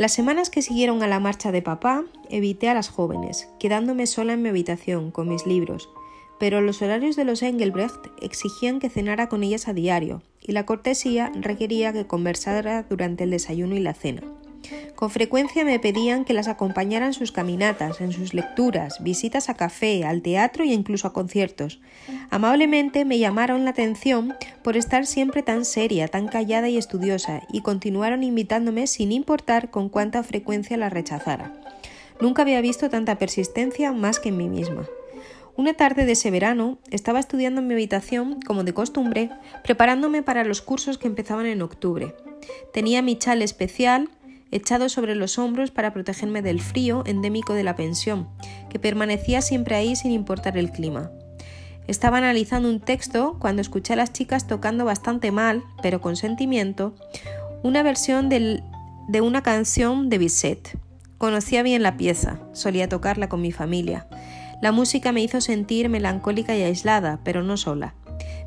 Las 0.00 0.12
semanas 0.12 0.48
que 0.48 0.62
siguieron 0.62 1.02
a 1.02 1.06
la 1.06 1.20
marcha 1.20 1.52
de 1.52 1.60
papá, 1.60 2.04
evité 2.30 2.70
a 2.70 2.74
las 2.74 2.88
jóvenes, 2.88 3.50
quedándome 3.58 4.06
sola 4.06 4.32
en 4.32 4.40
mi 4.40 4.48
habitación 4.48 5.10
con 5.10 5.28
mis 5.28 5.44
libros, 5.44 5.90
pero 6.38 6.62
los 6.62 6.80
horarios 6.80 7.16
de 7.16 7.26
los 7.26 7.42
Engelbrecht 7.42 8.06
exigían 8.22 8.80
que 8.80 8.88
cenara 8.88 9.28
con 9.28 9.42
ellas 9.42 9.68
a 9.68 9.74
diario, 9.74 10.22
y 10.40 10.52
la 10.52 10.64
cortesía 10.64 11.30
requería 11.34 11.92
que 11.92 12.06
conversara 12.06 12.82
durante 12.84 13.24
el 13.24 13.30
desayuno 13.30 13.76
y 13.76 13.80
la 13.80 13.92
cena. 13.92 14.22
Con 15.00 15.08
frecuencia 15.08 15.64
me 15.64 15.78
pedían 15.78 16.26
que 16.26 16.34
las 16.34 16.46
acompañara 16.46 17.06
en 17.06 17.14
sus 17.14 17.32
caminatas, 17.32 18.02
en 18.02 18.12
sus 18.12 18.34
lecturas, 18.34 19.02
visitas 19.02 19.48
a 19.48 19.54
café, 19.54 20.04
al 20.04 20.20
teatro 20.20 20.62
e 20.62 20.66
incluso 20.66 21.08
a 21.08 21.14
conciertos. 21.14 21.80
Amablemente 22.28 23.06
me 23.06 23.18
llamaron 23.18 23.64
la 23.64 23.70
atención 23.70 24.34
por 24.62 24.76
estar 24.76 25.06
siempre 25.06 25.42
tan 25.42 25.64
seria, 25.64 26.08
tan 26.08 26.28
callada 26.28 26.68
y 26.68 26.76
estudiosa, 26.76 27.40
y 27.50 27.62
continuaron 27.62 28.22
invitándome 28.22 28.86
sin 28.86 29.10
importar 29.10 29.70
con 29.70 29.88
cuánta 29.88 30.22
frecuencia 30.22 30.76
la 30.76 30.90
rechazara. 30.90 31.54
Nunca 32.20 32.42
había 32.42 32.60
visto 32.60 32.90
tanta 32.90 33.16
persistencia 33.16 33.92
más 33.92 34.20
que 34.20 34.28
en 34.28 34.36
mí 34.36 34.50
misma. 34.50 34.86
Una 35.56 35.72
tarde 35.72 36.04
de 36.04 36.12
ese 36.12 36.30
verano 36.30 36.78
estaba 36.90 37.20
estudiando 37.20 37.62
en 37.62 37.68
mi 37.68 37.72
habitación, 37.72 38.42
como 38.42 38.64
de 38.64 38.74
costumbre, 38.74 39.30
preparándome 39.64 40.22
para 40.22 40.44
los 40.44 40.60
cursos 40.60 40.98
que 40.98 41.06
empezaban 41.06 41.46
en 41.46 41.62
octubre. 41.62 42.14
Tenía 42.74 43.00
mi 43.00 43.16
chal 43.16 43.40
especial, 43.40 44.10
echado 44.50 44.88
sobre 44.88 45.14
los 45.14 45.38
hombros 45.38 45.70
para 45.70 45.92
protegerme 45.92 46.42
del 46.42 46.60
frío 46.60 47.02
endémico 47.06 47.54
de 47.54 47.64
la 47.64 47.76
pensión, 47.76 48.28
que 48.68 48.78
permanecía 48.78 49.42
siempre 49.42 49.76
ahí 49.76 49.96
sin 49.96 50.10
importar 50.10 50.58
el 50.58 50.70
clima. 50.70 51.10
Estaba 51.86 52.18
analizando 52.18 52.68
un 52.68 52.80
texto 52.80 53.36
cuando 53.40 53.62
escuché 53.62 53.94
a 53.94 53.96
las 53.96 54.12
chicas 54.12 54.46
tocando 54.46 54.84
bastante 54.84 55.32
mal, 55.32 55.62
pero 55.82 56.00
con 56.00 56.16
sentimiento, 56.16 56.94
una 57.62 57.82
versión 57.82 58.28
de 58.28 59.20
una 59.20 59.42
canción 59.42 60.08
de 60.08 60.18
Bizet. 60.18 60.78
Conocía 61.18 61.62
bien 61.62 61.82
la 61.82 61.96
pieza, 61.96 62.38
solía 62.52 62.88
tocarla 62.88 63.28
con 63.28 63.40
mi 63.42 63.52
familia. 63.52 64.06
La 64.62 64.72
música 64.72 65.12
me 65.12 65.22
hizo 65.22 65.40
sentir 65.40 65.88
melancólica 65.88 66.56
y 66.56 66.62
aislada, 66.62 67.20
pero 67.24 67.42
no 67.42 67.56
sola. 67.56 67.94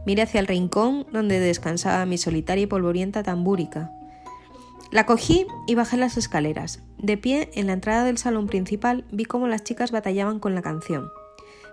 Miré 0.06 0.24
hacia 0.24 0.39
el 0.39 0.48
rincón 0.48 1.06
donde 1.12 1.39
descansaba 1.39 2.06
mi 2.06 2.18
solitaria 2.18 2.63
y 2.63 2.68
polvorienta 2.68 3.24
tambúrica. 3.24 3.92
La 4.93 5.08
cogí 5.08 5.47
y 5.65 5.73
bajé 5.73 5.97
las 5.97 6.17
escaleras. 6.17 6.84
De 6.99 7.17
pie, 7.17 7.49
en 7.56 7.65
la 7.65 7.73
entrada 7.73 8.03
del 8.03 8.19
salón 8.19 8.45
principal, 8.45 9.06
vi 9.12 9.25
cómo 9.25 9.47
las 9.47 9.63
chicas 9.63 9.89
batallaban 9.89 10.39
con 10.39 10.53
la 10.53 10.62
canción. 10.62 11.10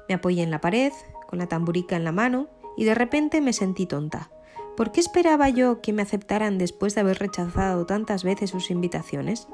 Me 0.09 0.15
apoyé 0.15 0.43
en 0.43 0.51
la 0.51 0.63
pared, 0.63 0.91
con 1.29 1.39
la 1.39 1.47
tamburica 1.47 1.97
en 1.97 2.05
la 2.05 2.13
mano, 2.13 2.49
y 2.79 2.85
de 2.85 2.95
repente 2.95 3.43
me 3.43 3.53
sentí 3.53 3.85
tonta. 3.85 4.31
¿Por 4.75 4.91
qué 4.91 5.01
esperaba 5.01 5.51
yo 5.51 5.83
que 5.83 5.93
me 5.93 6.01
aceptaran 6.01 6.57
después 6.57 6.95
de 6.95 7.03
haber 7.03 7.19
rechazado 7.19 7.85
tantas 7.85 8.25
veces 8.25 8.49
sus 8.49 8.71
invitaciones? 8.71 9.49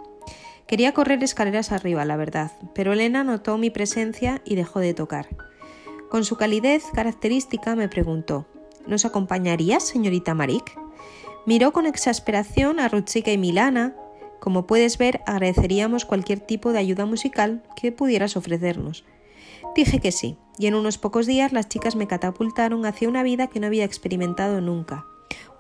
Quería 0.68 0.94
correr 0.94 1.20
escaleras 1.24 1.72
arriba, 1.72 2.04
la 2.04 2.16
verdad, 2.16 2.52
pero 2.72 2.92
Elena 2.92 3.24
notó 3.24 3.58
mi 3.58 3.70
presencia 3.70 4.42
y 4.44 4.54
dejó 4.54 4.78
de 4.78 4.94
tocar. 4.94 5.26
Con 6.08 6.24
su 6.24 6.36
calidez 6.36 6.84
característica 6.94 7.74
me 7.74 7.88
preguntó 7.88 8.46
¿Nos 8.86 9.04
acompañarías, 9.04 9.82
señorita 9.82 10.34
Marik? 10.34 10.85
Miró 11.46 11.72
con 11.72 11.86
exasperación 11.86 12.80
a 12.80 12.88
Rutsika 12.88 13.30
y 13.30 13.38
Milana. 13.38 13.94
Como 14.40 14.66
puedes 14.66 14.98
ver, 14.98 15.22
agradeceríamos 15.26 16.04
cualquier 16.04 16.40
tipo 16.40 16.72
de 16.72 16.80
ayuda 16.80 17.06
musical 17.06 17.62
que 17.76 17.92
pudieras 17.92 18.36
ofrecernos. 18.36 19.04
Dije 19.76 20.00
que 20.00 20.10
sí, 20.10 20.36
y 20.58 20.66
en 20.66 20.74
unos 20.74 20.98
pocos 20.98 21.24
días 21.24 21.52
las 21.52 21.68
chicas 21.68 21.94
me 21.94 22.08
catapultaron 22.08 22.84
hacia 22.84 23.08
una 23.08 23.22
vida 23.22 23.46
que 23.46 23.60
no 23.60 23.68
había 23.68 23.84
experimentado 23.84 24.60
nunca. 24.60 25.06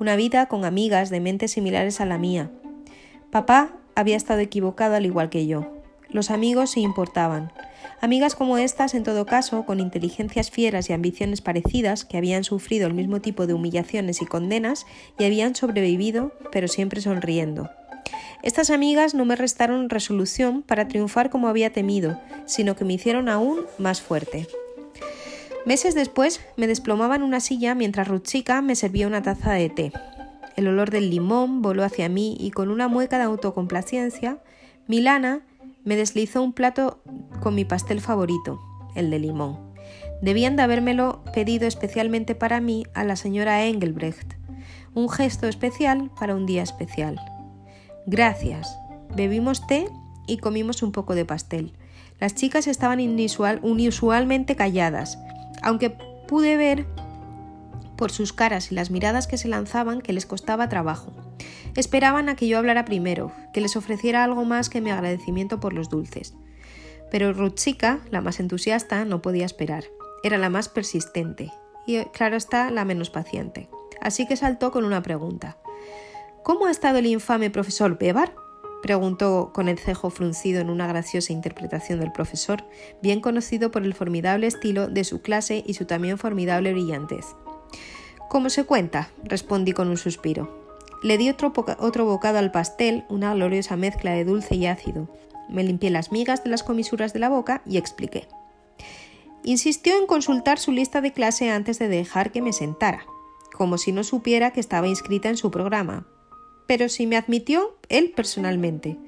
Una 0.00 0.16
vida 0.16 0.46
con 0.46 0.64
amigas 0.64 1.08
de 1.08 1.20
mentes 1.20 1.52
similares 1.52 2.00
a 2.00 2.06
la 2.06 2.18
mía. 2.18 2.50
Papá 3.30 3.76
había 3.94 4.16
estado 4.16 4.40
equivocado 4.40 4.96
al 4.96 5.06
igual 5.06 5.30
que 5.30 5.46
yo. 5.46 5.70
Los 6.08 6.32
amigos 6.32 6.72
se 6.72 6.80
importaban. 6.80 7.52
Amigas 8.00 8.34
como 8.34 8.58
estas, 8.58 8.94
en 8.94 9.04
todo 9.04 9.26
caso, 9.26 9.64
con 9.64 9.80
inteligencias 9.80 10.50
fieras 10.50 10.90
y 10.90 10.92
ambiciones 10.92 11.40
parecidas, 11.40 12.04
que 12.04 12.16
habían 12.16 12.44
sufrido 12.44 12.86
el 12.86 12.94
mismo 12.94 13.20
tipo 13.20 13.46
de 13.46 13.54
humillaciones 13.54 14.22
y 14.22 14.26
condenas 14.26 14.86
y 15.18 15.24
habían 15.24 15.54
sobrevivido, 15.54 16.32
pero 16.52 16.68
siempre 16.68 17.00
sonriendo. 17.00 17.70
Estas 18.42 18.70
amigas 18.70 19.14
no 19.14 19.24
me 19.24 19.34
restaron 19.34 19.90
resolución 19.90 20.62
para 20.62 20.88
triunfar 20.88 21.30
como 21.30 21.48
había 21.48 21.72
temido, 21.72 22.20
sino 22.44 22.76
que 22.76 22.84
me 22.84 22.94
hicieron 22.94 23.28
aún 23.28 23.60
más 23.78 24.00
fuerte. 24.00 24.46
Meses 25.64 25.96
después 25.96 26.40
me 26.56 26.68
desplomaba 26.68 27.16
en 27.16 27.22
una 27.22 27.40
silla 27.40 27.74
mientras 27.74 28.06
Ruchika 28.06 28.62
me 28.62 28.76
servía 28.76 29.08
una 29.08 29.22
taza 29.22 29.52
de 29.54 29.68
té. 29.68 29.92
El 30.54 30.68
olor 30.68 30.90
del 30.90 31.10
limón 31.10 31.60
voló 31.60 31.82
hacia 31.82 32.08
mí 32.08 32.36
y 32.38 32.52
con 32.52 32.70
una 32.70 32.86
mueca 32.86 33.18
de 33.18 33.24
autocomplacencia, 33.24 34.38
Milana 34.86 35.40
me 35.86 35.96
deslizó 35.96 36.42
un 36.42 36.52
plato 36.52 37.00
con 37.40 37.54
mi 37.54 37.64
pastel 37.64 38.00
favorito, 38.00 38.60
el 38.96 39.08
de 39.08 39.20
limón. 39.20 39.72
Debían 40.20 40.56
de 40.56 40.64
habérmelo 40.64 41.22
pedido 41.32 41.68
especialmente 41.68 42.34
para 42.34 42.60
mí 42.60 42.84
a 42.92 43.04
la 43.04 43.14
señora 43.14 43.64
Engelbrecht, 43.64 44.34
un 44.94 45.08
gesto 45.08 45.46
especial 45.46 46.10
para 46.18 46.34
un 46.34 46.44
día 46.44 46.62
especial. 46.62 47.20
Gracias. 48.06 48.76
Bebimos 49.14 49.64
té 49.68 49.86
y 50.26 50.38
comimos 50.38 50.82
un 50.82 50.90
poco 50.90 51.14
de 51.14 51.24
pastel. 51.24 51.72
Las 52.18 52.34
chicas 52.34 52.66
estaban 52.66 52.98
inusualmente 52.98 54.56
calladas, 54.56 55.18
aunque 55.62 55.90
pude 56.26 56.56
ver 56.56 56.86
por 57.96 58.12
sus 58.12 58.32
caras 58.32 58.70
y 58.70 58.74
las 58.74 58.90
miradas 58.90 59.26
que 59.26 59.38
se 59.38 59.48
lanzaban 59.48 60.00
que 60.00 60.12
les 60.12 60.26
costaba 60.26 60.68
trabajo. 60.68 61.12
Esperaban 61.74 62.28
a 62.28 62.36
que 62.36 62.48
yo 62.48 62.58
hablara 62.58 62.84
primero, 62.84 63.32
que 63.52 63.60
les 63.60 63.76
ofreciera 63.76 64.24
algo 64.24 64.44
más 64.44 64.68
que 64.68 64.80
mi 64.80 64.90
agradecimiento 64.90 65.60
por 65.60 65.72
los 65.72 65.88
dulces. 65.88 66.34
Pero 67.10 67.32
Rutsika, 67.32 68.00
la 68.10 68.20
más 68.20 68.40
entusiasta, 68.40 69.04
no 69.04 69.22
podía 69.22 69.46
esperar. 69.46 69.84
Era 70.22 70.38
la 70.38 70.50
más 70.50 70.68
persistente 70.68 71.52
y, 71.86 72.02
claro 72.06 72.36
está, 72.36 72.70
la 72.70 72.84
menos 72.84 73.10
paciente. 73.10 73.68
Así 74.00 74.26
que 74.26 74.36
saltó 74.36 74.72
con 74.72 74.84
una 74.84 75.02
pregunta. 75.02 75.56
¿Cómo 76.42 76.66
ha 76.66 76.70
estado 76.70 76.98
el 76.98 77.06
infame 77.06 77.50
profesor 77.50 77.98
Bebar? 77.98 78.34
preguntó 78.82 79.50
con 79.52 79.68
el 79.68 79.78
cejo 79.78 80.10
fruncido 80.10 80.60
en 80.60 80.70
una 80.70 80.86
graciosa 80.86 81.32
interpretación 81.32 81.98
del 81.98 82.12
profesor, 82.12 82.64
bien 83.02 83.20
conocido 83.20 83.70
por 83.70 83.84
el 83.84 83.94
formidable 83.94 84.46
estilo 84.46 84.86
de 84.86 85.02
su 85.04 85.22
clase 85.22 85.64
y 85.66 85.74
su 85.74 85.86
también 85.86 86.18
formidable 86.18 86.72
brillantez. 86.72 87.34
¿Cómo 88.28 88.50
se 88.50 88.64
cuenta? 88.64 89.10
respondí 89.22 89.72
con 89.72 89.88
un 89.88 89.96
suspiro. 89.96 90.64
Le 91.02 91.18
di 91.18 91.28
otro, 91.28 91.52
otro 91.78 92.04
bocado 92.04 92.38
al 92.38 92.50
pastel, 92.50 93.04
una 93.08 93.32
gloriosa 93.34 93.76
mezcla 93.76 94.12
de 94.12 94.24
dulce 94.24 94.56
y 94.56 94.66
ácido. 94.66 95.08
Me 95.48 95.62
limpié 95.62 95.90
las 95.90 96.10
migas 96.10 96.42
de 96.42 96.50
las 96.50 96.62
comisuras 96.62 97.12
de 97.12 97.20
la 97.20 97.28
boca 97.28 97.62
y 97.66 97.76
expliqué. 97.76 98.26
Insistió 99.44 99.96
en 99.96 100.06
consultar 100.06 100.58
su 100.58 100.72
lista 100.72 101.00
de 101.00 101.12
clase 101.12 101.50
antes 101.50 101.78
de 101.78 101.88
dejar 101.88 102.32
que 102.32 102.42
me 102.42 102.52
sentara, 102.52 103.06
como 103.52 103.78
si 103.78 103.92
no 103.92 104.02
supiera 104.02 104.50
que 104.50 104.60
estaba 104.60 104.88
inscrita 104.88 105.28
en 105.28 105.36
su 105.36 105.52
programa, 105.52 106.06
pero 106.66 106.88
si 106.88 107.06
me 107.06 107.16
admitió 107.16 107.76
él 107.88 108.12
personalmente. 108.16 108.98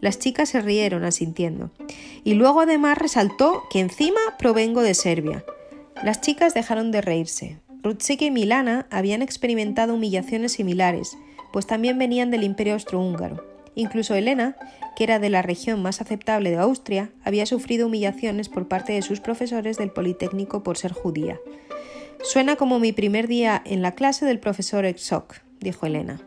Las 0.00 0.18
chicas 0.18 0.48
se 0.48 0.62
rieron 0.62 1.04
asintiendo. 1.04 1.70
Y 2.24 2.34
luego 2.34 2.62
además 2.62 2.98
resaltó 2.98 3.64
que 3.70 3.80
encima 3.80 4.20
provengo 4.38 4.80
de 4.80 4.94
Serbia. 4.94 5.44
Las 6.02 6.20
chicas 6.20 6.54
dejaron 6.54 6.90
de 6.90 7.02
reírse. 7.02 7.60
Rutsika 7.82 8.24
y 8.24 8.30
Milana 8.30 8.86
habían 8.90 9.22
experimentado 9.22 9.94
humillaciones 9.94 10.52
similares, 10.52 11.18
pues 11.52 11.66
también 11.66 11.98
venían 11.98 12.30
del 12.30 12.44
imperio 12.44 12.74
austrohúngaro. 12.74 13.44
Incluso 13.74 14.14
Elena, 14.14 14.56
que 14.94 15.04
era 15.04 15.18
de 15.18 15.30
la 15.30 15.42
región 15.42 15.82
más 15.82 16.00
aceptable 16.00 16.50
de 16.50 16.58
Austria, 16.58 17.10
había 17.24 17.46
sufrido 17.46 17.86
humillaciones 17.86 18.48
por 18.48 18.68
parte 18.68 18.92
de 18.92 19.02
sus 19.02 19.20
profesores 19.20 19.78
del 19.78 19.90
Politécnico 19.90 20.62
por 20.62 20.78
ser 20.78 20.92
judía. 20.92 21.40
Suena 22.22 22.54
como 22.54 22.78
mi 22.78 22.92
primer 22.92 23.26
día 23.26 23.60
en 23.64 23.82
la 23.82 23.92
clase 23.92 24.26
del 24.26 24.38
profesor 24.38 24.84
Exoc, 24.84 25.40
dijo 25.60 25.86
Elena. 25.86 26.20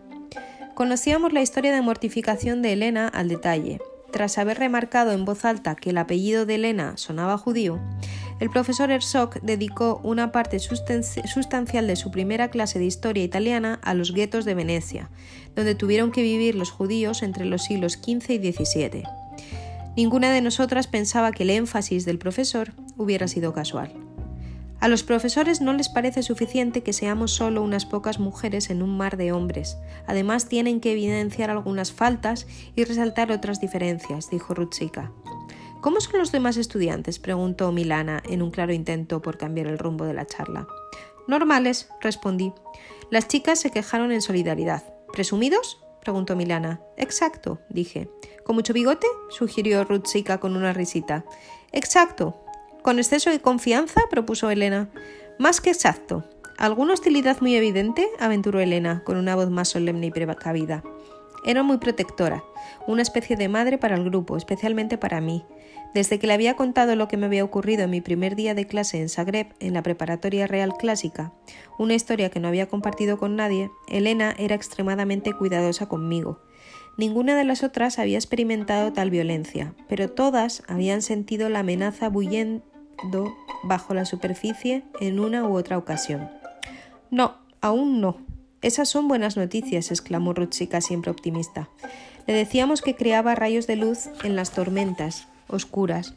Conocíamos 0.74 1.32
la 1.32 1.42
historia 1.42 1.74
de 1.74 1.82
mortificación 1.82 2.62
de 2.62 2.74
Elena 2.74 3.08
al 3.08 3.30
detalle. 3.30 3.80
Tras 4.12 4.38
haber 4.38 4.58
remarcado 4.60 5.14
en 5.14 5.24
voz 5.24 5.46
alta 5.46 5.76
que 5.76 5.92
el 5.92 5.98
apellido 5.98 6.46
de 6.46 6.56
Elena 6.56 6.98
sonaba 6.98 7.38
judío, 7.38 7.80
el 8.40 8.50
profesor 8.50 8.92
Herzog 8.92 9.40
dedicó 9.42 10.02
una 10.04 10.32
parte 10.32 10.60
sustancial 10.60 11.88
de 11.88 11.96
su 11.96 12.12
primera 12.12 12.50
clase 12.50 12.80
de 12.80 12.86
historia 12.86 13.24
italiana 13.24 13.80
a 13.82 13.94
los 13.94 14.14
guetos 14.14 14.44
de 14.44 14.56
Venecia, 14.56 15.10
donde 15.56 15.76
tuvieron 15.76 16.12
que 16.12 16.22
vivir 16.22 16.56
los 16.56 16.70
judíos 16.70 17.24
entre 17.24 17.46
los 17.46 17.64
siglos 17.64 17.94
XV 17.94 18.32
y 18.32 18.52
XVII. 18.52 19.04
Ninguna 19.96 20.34
de 20.34 20.42
nosotras 20.42 20.88
pensaba 20.88 21.32
que 21.32 21.44
el 21.44 21.52
énfasis 21.52 22.04
del 22.04 22.18
profesor 22.18 22.74
hubiera 22.98 23.30
sido 23.30 23.54
casual. 23.54 23.94
A 24.82 24.90
los 24.90 25.04
profesores 25.04 25.62
no 25.62 25.72
les 25.72 25.88
parece 25.88 26.22
suficiente 26.22 26.84
que 26.84 26.92
seamos 26.92 27.32
solo 27.32 27.64
unas 27.64 27.86
pocas 27.86 28.20
mujeres 28.20 28.70
en 28.70 28.84
un 28.84 28.98
mar 28.98 29.16
de 29.16 29.32
hombres. 29.32 29.78
Además 30.06 30.50
tienen 30.50 30.82
que 30.82 30.92
evidenciar 30.92 31.50
algunas 31.50 31.94
faltas 31.94 32.46
y 32.76 32.84
resaltar 32.84 33.32
otras 33.32 33.62
diferencias, 33.62 34.30
dijo 34.30 34.54
Rutsika. 34.54 35.14
¿Cómo 35.86 36.02
son 36.02 36.18
los 36.18 36.32
demás 36.32 36.58
estudiantes? 36.58 37.20
preguntó 37.20 37.72
Milana 37.72 38.24
en 38.28 38.42
un 38.42 38.50
claro 38.50 38.74
intento 38.74 39.22
por 39.22 39.38
cambiar 39.38 39.68
el 39.68 39.78
rumbo 39.78 40.04
de 40.06 40.16
la 40.16 40.26
charla. 40.26 40.68
Normales, 41.28 41.90
respondí. 42.02 42.52
Las 43.12 43.28
chicas 43.28 43.60
se 43.60 43.70
quejaron 43.70 44.12
en 44.12 44.24
solidaridad. 44.24 44.82
¿Presumidos? 45.14 45.80
preguntó 46.02 46.36
Milana. 46.36 46.82
Exacto, 46.98 47.60
dije. 47.70 48.10
¿Con 48.44 48.56
mucho 48.56 48.74
bigote? 48.74 49.06
sugirió 49.30 49.84
Rutsika 49.84 50.40
con 50.40 50.58
una 50.58 50.74
risita. 50.74 51.24
Exacto, 51.72 52.44
¿Con 52.82 52.98
exceso 52.98 53.30
de 53.30 53.40
confianza? 53.40 54.02
propuso 54.10 54.50
Elena. 54.50 54.90
Más 55.38 55.62
que 55.62 55.70
exacto. 55.70 56.28
¿Alguna 56.58 56.94
hostilidad 56.94 57.42
muy 57.42 57.54
evidente? 57.56 58.08
aventuró 58.20 58.60
Elena, 58.60 59.04
con 59.06 59.18
una 59.18 59.36
voz 59.36 59.52
más 59.52 59.70
solemne 59.70 60.08
y 60.08 60.12
precavida. 60.12 60.84
Era 61.46 61.64
muy 61.64 61.78
protectora, 61.78 62.44
una 62.88 63.02
especie 63.02 63.36
de 63.36 63.48
madre 63.48 63.78
para 63.78 63.96
el 63.96 64.04
grupo, 64.04 64.36
especialmente 64.36 64.98
para 64.98 65.22
mí. 65.22 65.46
Desde 65.94 66.20
que 66.20 66.28
le 66.28 66.34
había 66.34 66.56
contado 66.56 66.96
lo 66.96 67.08
que 67.08 67.18
me 67.18 67.28
había 67.28 67.44
ocurrido 67.44 67.84
en 67.84 67.92
mi 67.92 68.02
primer 68.02 68.36
día 68.36 68.54
de 68.54 68.68
clase 68.68 69.00
en 69.00 69.10
Zagreb, 69.10 69.54
en 69.60 69.74
la 69.74 69.84
preparatoria 69.84 70.48
real 70.48 70.74
clásica, 70.76 71.32
una 71.78 71.94
historia 71.94 72.30
que 72.30 72.40
no 72.40 72.48
había 72.48 72.68
compartido 72.68 73.18
con 73.18 73.36
nadie, 73.36 73.70
Elena 73.88 74.36
era 74.38 74.56
extremadamente 74.56 75.34
cuidadosa 75.34 75.88
conmigo. 75.88 76.42
Ninguna 76.98 77.36
de 77.36 77.44
las 77.44 77.64
otras 77.64 78.00
había 78.00 78.18
experimentado 78.18 78.92
tal 78.92 79.10
violencia, 79.10 79.74
pero 79.88 80.10
todas 80.10 80.64
habían 80.68 81.02
sentido 81.02 81.50
la 81.50 81.60
amenaza 81.60 82.10
bullente 82.10 82.66
bajo 83.64 83.94
la 83.94 84.06
superficie 84.06 84.84
en 85.00 85.20
una 85.20 85.46
u 85.48 85.56
otra 85.56 85.78
ocasión. 85.78 86.30
No, 87.12 87.36
aún 87.62 88.02
no. 88.02 88.25
Esas 88.66 88.90
son 88.90 89.08
buenas 89.08 89.38
noticias, 89.38 89.92
exclamó 89.92 90.34
Rutsika 90.34 90.82
siempre 90.82 91.12
optimista. 91.12 91.70
Le 92.26 92.34
decíamos 92.34 92.82
que 92.82 92.96
creaba 92.96 93.36
rayos 93.36 93.68
de 93.68 93.76
luz 93.76 94.10
en 94.24 94.36
las 94.36 94.54
tormentas 94.54 95.28
oscuras. 95.48 96.16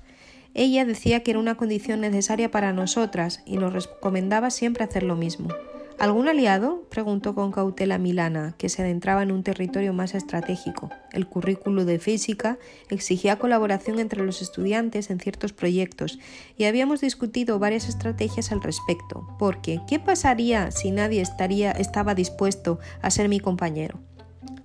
Ella 0.54 0.86
decía 0.86 1.22
que 1.22 1.32
era 1.32 1.40
una 1.40 1.56
condición 1.58 2.00
necesaria 2.00 2.50
para 2.50 2.72
nosotras 2.72 3.42
y 3.44 3.58
nos 3.58 3.74
recomendaba 3.74 4.48
siempre 4.48 4.82
hacer 4.82 5.02
lo 5.02 5.14
mismo. 5.14 5.50
¿Algún 5.98 6.28
aliado? 6.28 6.84
preguntó 6.90 7.34
con 7.34 7.50
cautela 7.50 7.98
Milana, 7.98 8.54
que 8.56 8.68
se 8.68 8.82
adentraba 8.82 9.24
en 9.24 9.32
un 9.32 9.42
territorio 9.42 9.92
más 9.92 10.14
estratégico. 10.14 10.90
El 11.12 11.26
currículo 11.26 11.84
de 11.84 11.98
física 11.98 12.56
exigía 12.88 13.40
colaboración 13.40 13.98
entre 13.98 14.24
los 14.24 14.40
estudiantes 14.40 15.10
en 15.10 15.18
ciertos 15.18 15.52
proyectos 15.52 16.20
y 16.56 16.66
habíamos 16.66 17.00
discutido 17.00 17.58
varias 17.58 17.88
estrategias 17.88 18.52
al 18.52 18.62
respecto, 18.62 19.26
porque 19.40 19.80
¿qué 19.88 19.98
pasaría 19.98 20.70
si 20.70 20.92
nadie 20.92 21.20
estaría, 21.20 21.72
estaba 21.72 22.14
dispuesto 22.14 22.78
a 23.02 23.10
ser 23.10 23.28
mi 23.28 23.40
compañero? 23.40 23.98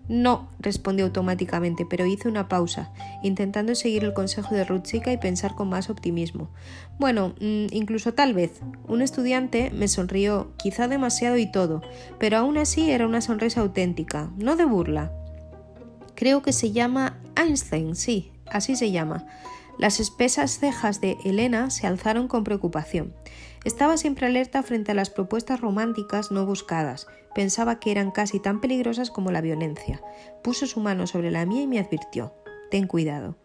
No, 0.08 0.50
respondió 0.60 1.06
automáticamente, 1.06 1.86
pero 1.90 2.06
hice 2.06 2.28
una 2.28 2.48
pausa, 2.48 2.92
intentando 3.24 3.74
seguir 3.74 4.04
el 4.04 4.14
consejo 4.14 4.54
de 4.54 4.66
Rutsika 4.66 5.12
y 5.12 5.18
pensar 5.18 5.56
con 5.56 5.70
más 5.70 5.90
optimismo. 5.90 6.50
Bueno, 7.00 7.34
mm, 7.40 7.68
incluso 7.72 8.14
tal 8.14 8.34
vez. 8.34 8.62
Un 8.88 9.02
estudiante 9.02 9.72
me 9.72 9.88
sonrió, 9.88 10.52
quizá 10.58 10.88
demasiado 10.88 11.38
y 11.38 11.52
todo, 11.52 11.82
pero 12.20 12.38
aún 12.38 12.58
así 12.58 12.92
era 12.92 13.08
una 13.08 13.22
sonrisa 13.22 13.62
auténtica, 13.62 14.30
no 14.38 14.56
de 14.56 14.66
burla. 14.66 15.12
Creo 16.16 16.42
que 16.42 16.54
se 16.54 16.72
llama 16.72 17.20
Einstein, 17.36 17.96
sí, 17.96 18.32
así 18.52 18.76
se 18.76 18.92
llama. 18.92 19.26
Las 19.80 20.00
espesas 20.00 20.60
cejas 20.60 21.02
de 21.02 21.18
Elena 21.26 21.70
se 21.72 21.88
alzaron 21.88 22.28
con 22.28 22.44
preocupación. 22.44 23.14
Estaba 23.64 23.96
siempre 23.96 24.28
alerta 24.28 24.62
frente 24.62 24.92
a 24.92 24.96
las 24.96 25.10
propuestas 25.10 25.62
románticas 25.62 26.32
no 26.32 26.46
buscadas. 26.46 27.08
Pensaba 27.34 27.80
que 27.80 27.92
eran 27.92 28.12
casi 28.12 28.40
tan 28.40 28.60
peligrosas 28.60 29.10
como 29.10 29.32
la 29.32 29.42
violencia. 29.42 30.02
Puso 30.44 30.68
su 30.68 30.82
mano 30.82 31.08
sobre 31.08 31.32
la 31.32 31.46
mía 31.46 31.62
y 31.62 31.68
me 31.68 31.80
advirtió. 31.80 32.34
Ten 32.70 32.88
cuidado. 32.88 33.38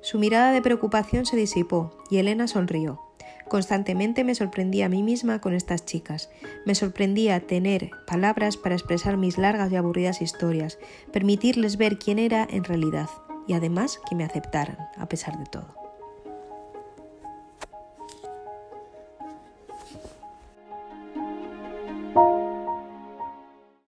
Su 0.00 0.18
mirada 0.18 0.50
de 0.50 0.62
preocupación 0.62 1.24
se 1.24 1.36
disipó 1.36 1.96
y 2.10 2.18
Elena 2.18 2.48
sonrió. 2.48 3.00
Constantemente 3.48 4.24
me 4.24 4.34
sorprendía 4.34 4.86
a 4.86 4.88
mí 4.88 5.02
misma 5.02 5.40
con 5.40 5.54
estas 5.54 5.84
chicas. 5.84 6.30
Me 6.66 6.74
sorprendía 6.74 7.46
tener 7.46 7.90
palabras 8.06 8.56
para 8.56 8.74
expresar 8.74 9.16
mis 9.16 9.38
largas 9.38 9.70
y 9.70 9.76
aburridas 9.76 10.20
historias, 10.20 10.78
permitirles 11.12 11.76
ver 11.76 11.98
quién 11.98 12.18
era 12.18 12.46
en 12.50 12.64
realidad 12.64 13.08
y 13.46 13.54
además 13.54 14.00
que 14.08 14.14
me 14.14 14.24
aceptaran, 14.24 14.78
a 14.96 15.08
pesar 15.08 15.38
de 15.38 15.46
todo. 15.46 15.89